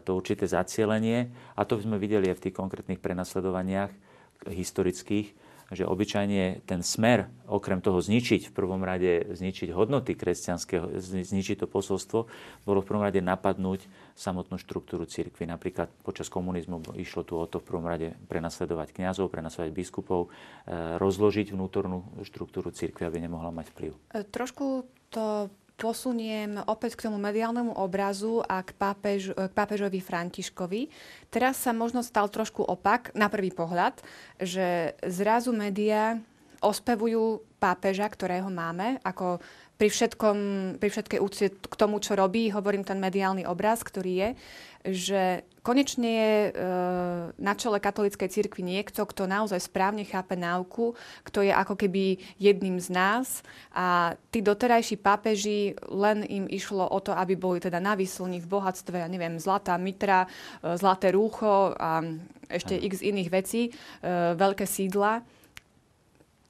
[0.00, 3.92] to určité zacielenie a to sme videli aj v tých konkrétnych prenasledovaniach
[4.48, 11.62] historických, že obyčajne ten smer, okrem toho zničiť, v prvom rade zničiť hodnoty kresťanského, zničiť
[11.62, 12.30] to posolstvo,
[12.62, 15.50] bolo v prvom rade napadnúť samotnú štruktúru cirkvi.
[15.50, 20.98] Napríklad počas komunizmu išlo tu o to v prvom rade prenasledovať kňazov, prenasledovať biskupov, e,
[21.02, 23.92] rozložiť vnútornú štruktúru cirkvi, aby nemohla mať vplyv.
[24.14, 30.88] E, trošku to posuniem opäť k tomu mediálnemu obrazu a k, pápež, k pápežovi Františkovi.
[31.28, 34.00] Teraz sa možno stal trošku opak, na prvý pohľad,
[34.40, 36.16] že zrazu médiá
[36.64, 39.38] ospevujú pápeža, ktorého máme, ako
[39.76, 40.36] pri, všetkom,
[40.80, 44.30] pri všetkej úcte k tomu, čo robí, hovorím ten mediálny obraz, ktorý je,
[44.88, 45.22] že
[45.66, 46.50] konečne je e,
[47.34, 50.94] na čele katolíckej cirkvi niekto, kto naozaj správne chápe náuku,
[51.26, 53.42] kto je ako keby jedným z nás
[53.74, 58.46] a tí doterajší pápeži len im išlo o to, aby boli teda na výslni v
[58.46, 60.30] bohatstve, ja neviem, zlatá mitra,
[60.62, 61.98] e, zlaté rúcho a
[62.46, 63.70] ešte x iných vecí, e,
[64.38, 65.26] veľké sídla.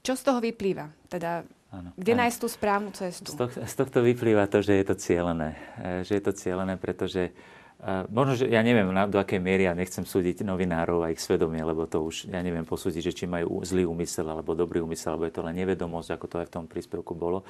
[0.04, 0.92] Čo z toho vyplýva?
[1.08, 2.20] Teda Áno, Kde áno.
[2.24, 3.30] nájsť tú správnu cestu?
[3.34, 5.58] Z, to, z tohto vyplýva to, že je to cieľené.
[6.06, 7.34] Že je to cieľené, pretože
[7.86, 11.86] Možno, že ja neviem, do akej miery ja nechcem súdiť novinárov a ich svedomie, lebo
[11.86, 15.34] to už ja neviem posúdiť, že či majú zlý úmysel alebo dobrý úmysel, alebo je
[15.38, 17.46] to len nevedomosť, ako to aj v tom príspevku bolo.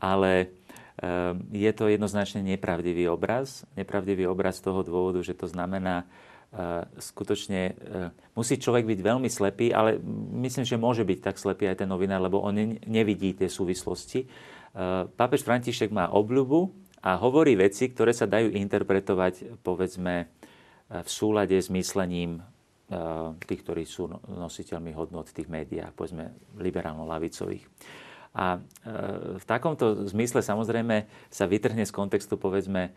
[0.00, 0.48] Ale
[0.96, 3.68] um, je to jednoznačne nepravdivý obraz.
[3.76, 9.28] Nepravdivý obraz z toho dôvodu, že to znamená, uh, skutočne uh, musí človek byť veľmi
[9.28, 10.00] slepý, ale
[10.40, 14.24] myslím, že môže byť tak slepý aj ten novinár, lebo on nevidí tie súvislosti.
[14.72, 20.26] Uh, pápež František má obľubu, a hovorí veci, ktoré sa dajú interpretovať, povedzme,
[20.90, 26.34] v súlade s myslením eh, tých, ktorí sú no, nositeľmi hodnot v tých médiách, povedzme
[26.58, 27.62] liberálno-lavicových.
[28.34, 32.90] A eh, v takomto zmysle samozrejme sa vytrhne z kontextu, povedzme,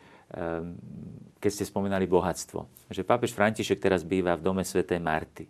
[1.42, 2.90] keď ste spomínali bohatstvo.
[2.94, 5.50] Že pápež František teraz býva v dome svätej Marty,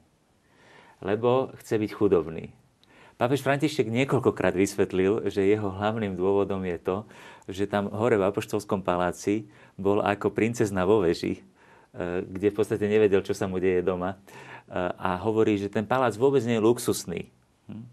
[1.03, 2.47] lebo chce byť chudobný.
[3.20, 7.03] Pápež František niekoľkokrát vysvetlil, že jeho hlavným dôvodom je to,
[7.50, 11.41] že tam hore v Apoštolskom paláci bol ako princezna vo veži
[12.30, 14.22] kde v podstate nevedel, čo sa mu deje doma.
[15.02, 17.22] A hovorí, že ten palác vôbec nie je luxusný.
[17.66, 17.86] Hm?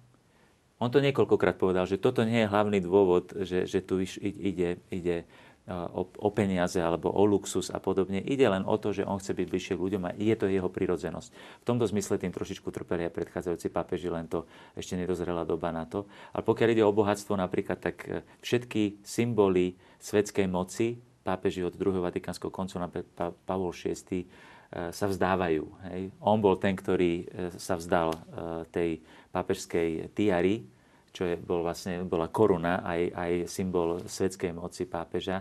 [0.76, 5.24] On to niekoľkokrát povedal, že toto nie je hlavný dôvod, že, že tu ide, ide
[5.66, 8.22] o, o peniaze alebo o luxus a podobne.
[8.22, 10.70] Ide len o to, že on chce byť bližšie k ľuďom a je to jeho
[10.70, 11.28] prirodzenosť.
[11.34, 14.46] V tomto zmysle tým trošičku trpeli aj predchádzajúci pápeži, len to
[14.78, 16.06] ešte nedozrela doba na to.
[16.30, 22.06] Ale pokiaľ ide o bohatstvo napríklad, tak e, všetky symboly svetskej moci, pápeži od druhého
[22.06, 22.86] Vatikánskeho koncu na
[23.42, 24.26] Pavol VI e,
[24.94, 25.64] sa vzdávajú.
[25.90, 26.02] Hej.
[26.22, 28.14] On bol ten, ktorý e, sa vzdal
[28.70, 29.02] tej
[29.34, 30.76] pápežskej tiary,
[31.16, 35.40] čo je, bol vlastne, bola koruna, aj, aj symbol svetskej moci pápeža.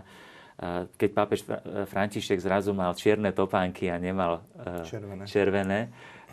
[0.96, 1.44] Keď pápež
[1.92, 5.80] František zrazu mal čierne topánky a nemal e, červené, červené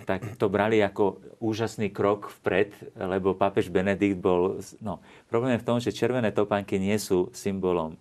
[0.08, 4.60] tak to brali ako úžasný krok vpred, lebo pápež Benedikt bol...
[4.82, 7.96] No, problém je v tom, že červené topánky nie sú symbolom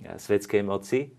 [0.00, 1.10] e, svetskej moci,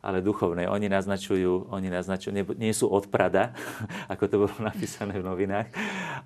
[0.00, 0.68] ale duchovnej.
[0.68, 3.52] Oni naznačujú, oni naznačujú nie, nie sú od Prada,
[4.12, 5.68] ako to bolo napísané v novinách,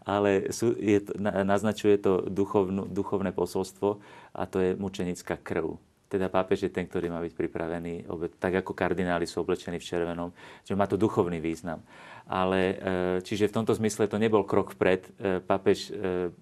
[0.07, 3.99] ale sú, je naznačuje to duchovnú, duchovné posolstvo
[4.35, 5.77] a to je mučenická krv.
[6.05, 8.07] Teda pápež je ten, ktorý má byť pripravený,
[8.39, 10.31] tak ako kardináli sú oblečení v červenom,
[10.62, 11.83] že má to duchovný význam
[12.25, 12.77] ale e,
[13.20, 15.12] čiže v tomto zmysle to nebol krok vpred.
[15.20, 16.33] E, pápež, e,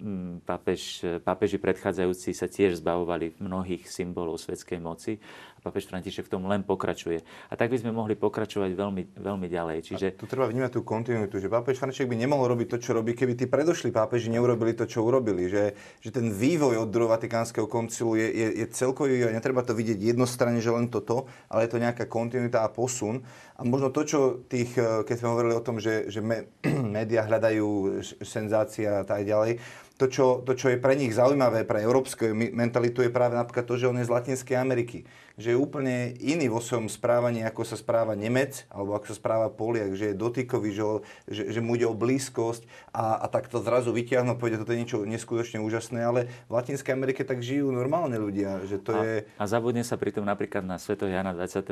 [0.47, 5.19] pápež, pápeži predchádzajúci sa tiež zbavovali mnohých symbolov svetskej moci
[5.63, 7.23] a pápež František v tom len pokračuje.
[7.23, 9.79] A tak by sme mohli pokračovať veľmi, veľmi ďalej.
[9.87, 10.07] Čiže...
[10.11, 13.15] A tu treba vnímať tú kontinuitu, že pápež František by nemohol robiť to, čo robí,
[13.15, 15.47] keby tí predošli pápeži neurobili to, čo urobili.
[15.47, 15.65] Že,
[16.03, 20.03] že ten vývoj od druhého Vatikánskeho koncilu je, je, je celkový a netreba to vidieť
[20.03, 23.23] jednostranne, že len toto, ale je to nejaká kontinuita a posun.
[23.55, 26.19] A možno to, čo tých, keď sme hovorili o tom, že, že
[26.99, 29.63] médiá hľadajú senzácia a tak ďalej.
[30.03, 33.79] To čo, to, čo je pre nich zaujímavé, pre európsku mentalitu, je práve napríklad to,
[33.79, 35.07] že on je z Latinskej Ameriky.
[35.39, 39.47] Že je úplne iný vo svojom správaní, ako sa správa Nemec, alebo ako sa správa
[39.47, 40.85] Poliak, že je dotykový, že,
[41.31, 44.83] že, že mu ide o blízkosť a, a tak to zrazu vyťahnu, povedia, toto je
[44.83, 48.59] niečo neskutočne úžasné, ale v Latinskej Amerike tak žijú normálne ľudia.
[48.67, 49.15] Že to a, je...
[49.39, 51.71] a zabudne sa pritom napríklad na Sveto Jana 23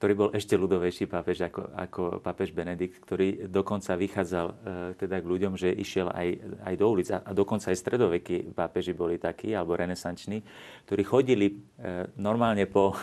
[0.00, 4.54] ktorý bol ešte ľudovejší pápež ako, ako pápež Benedikt, ktorý dokonca vychádzal e,
[4.96, 7.12] teda k ľuďom, že išiel aj, aj do ulic.
[7.12, 10.40] A, a dokonca aj stredovekí pápeži boli takí, alebo renesanční,
[10.88, 12.96] ktorí chodili e, normálne po,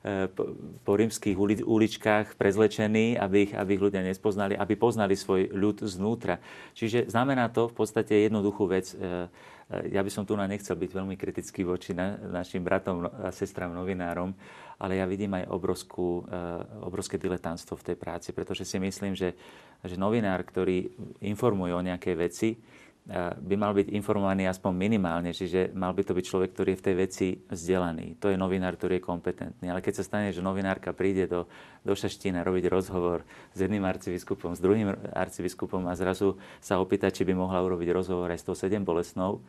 [0.00, 0.56] e, po,
[0.88, 5.84] po rímskych uli, uličkách prezlečení, aby ich, aby ich ľudia nespoznali, aby poznali svoj ľud
[5.84, 6.40] znútra.
[6.72, 8.96] Čiže znamená to v podstate jednoduchú vec.
[8.96, 9.28] E,
[9.68, 13.28] e ja by som tu na nechcel byť veľmi kritický voči na, našim bratom a
[13.36, 14.32] sestram novinárom,
[14.78, 19.34] ale ja vidím aj obrovskú, eh, obrovské diletantstvo v tej práci, pretože si myslím, že,
[19.82, 20.86] že novinár, ktorý
[21.26, 26.14] informuje o nejakej veci, eh, by mal byť informovaný aspoň minimálne, čiže mal by to
[26.14, 28.22] byť človek, ktorý je v tej veci vzdelaný.
[28.22, 29.66] To je novinár, ktorý je kompetentný.
[29.66, 31.50] Ale keď sa stane, že novinárka príde do,
[31.82, 37.26] do Šaštína robiť rozhovor s jedným arcibiskupom, s druhým arcibiskupom a zrazu sa opýta, či
[37.26, 39.42] by mohla urobiť rozhovor aj s tou sedem bolesnou,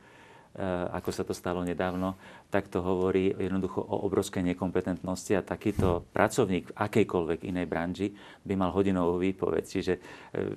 [0.91, 2.17] ako sa to stalo nedávno,
[2.49, 8.07] tak to hovorí jednoducho o obrovskej nekompetentnosti a takýto pracovník v akejkoľvek inej branži
[8.43, 9.63] by mal hodinovú výpoveď.
[9.63, 10.01] Čiže eh,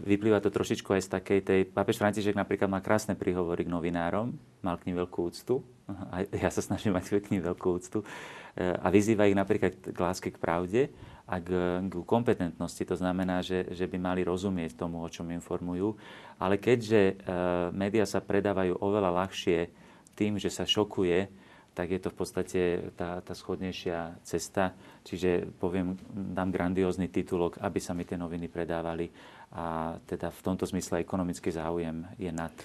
[0.03, 1.61] vyplýva to trošičku aj z takej tej...
[1.68, 4.32] Pápež František napríklad má krásne príhovory k novinárom,
[4.64, 5.61] mal k ním veľkú úctu,
[6.09, 8.01] a ja sa snažím mať k ním veľkú úctu,
[8.57, 10.88] eh, a vyzýva ich napríklad k láske k pravde
[11.28, 11.53] a k,
[11.86, 12.82] k kompetentnosti.
[12.88, 15.95] To znamená, že, že by mali rozumieť tomu, o čom informujú.
[16.43, 17.22] Ale keďže
[17.70, 19.70] médiá sa predávajú oveľa ľahšie
[20.14, 21.28] tým, že sa šokuje,
[21.72, 22.60] tak je to v podstate
[22.96, 24.76] tá, tá schodnejšia cesta.
[25.08, 29.08] Čiže poviem, dám grandiózny titulok, aby sa mi tie noviny predávali.
[29.56, 32.64] A teda v tomto zmysle ekonomický záujem je nad e,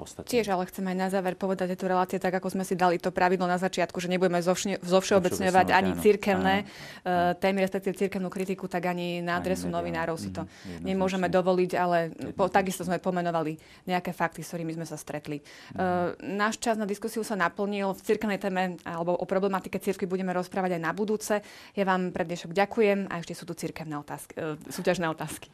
[0.00, 0.32] ostatní.
[0.32, 3.12] Tiež ale chcem aj na záver povedať tieto relácie tak, ako sme si dali to
[3.12, 4.40] pravidlo na začiatku, že nebudeme
[4.80, 10.32] zovšeobecňovať ani cirkevné uh, témy, respektíve cirkevnú kritiku, tak ani na adresu ani novinárov si
[10.32, 14.96] to mm, nemôžeme dovoliť, ale po, takisto sme pomenovali nejaké fakty, s ktorými sme sa
[14.96, 15.44] stretli.
[15.76, 17.92] Uh, náš čas na diskusiu sa naplnil.
[17.92, 21.44] V cirkevnej téme alebo o problematike cirkvi budeme rozprávať aj na budúce.
[21.76, 25.52] Ja vám pre dnešok ďakujem a ešte sú tu cirkevné otázky, uh, súťažné otázky.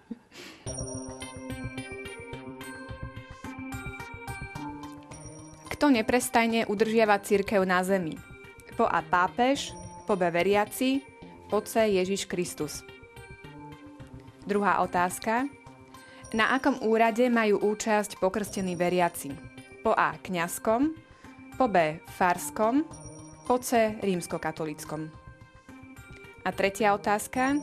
[5.78, 8.18] Kto neprestajne udržiava církev na zemi?
[8.74, 9.70] Po A pápež,
[10.10, 11.06] po B veriaci,
[11.46, 12.82] po C Ježiš Kristus.
[14.42, 15.46] Druhá otázka.
[16.34, 19.30] Na akom úrade majú účasť pokrstení veriaci?
[19.86, 20.98] Po A kňazskom,
[21.54, 22.82] po B farskom,
[23.46, 25.06] po C rímskokatolickom.
[26.42, 27.54] A tretia otázka.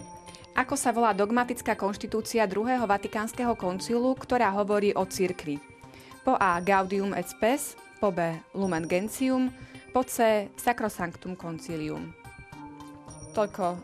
[0.55, 5.59] Ako sa volá dogmatická konštitúcia druhého Vatikánskeho koncilu, ktorá hovorí o cirkvi?
[6.23, 8.19] Po A Gaudium et Spes, po B
[8.53, 9.51] Lumen Gentium,
[9.95, 12.11] po C Sacrosanctum Concilium.
[13.31, 13.79] Toľko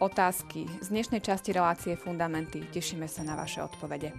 [0.00, 2.64] otázky z dnešnej časti relácie Fundamenty.
[2.72, 4.16] Tešíme sa na vaše odpovede.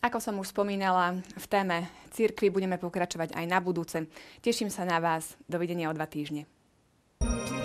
[0.00, 4.06] Ako som už spomínala, v téme církvy budeme pokračovať aj na budúce.
[4.38, 5.34] Teším sa na vás.
[5.50, 6.55] Dovidenia o dva týždne.
[7.20, 7.55] Thank you.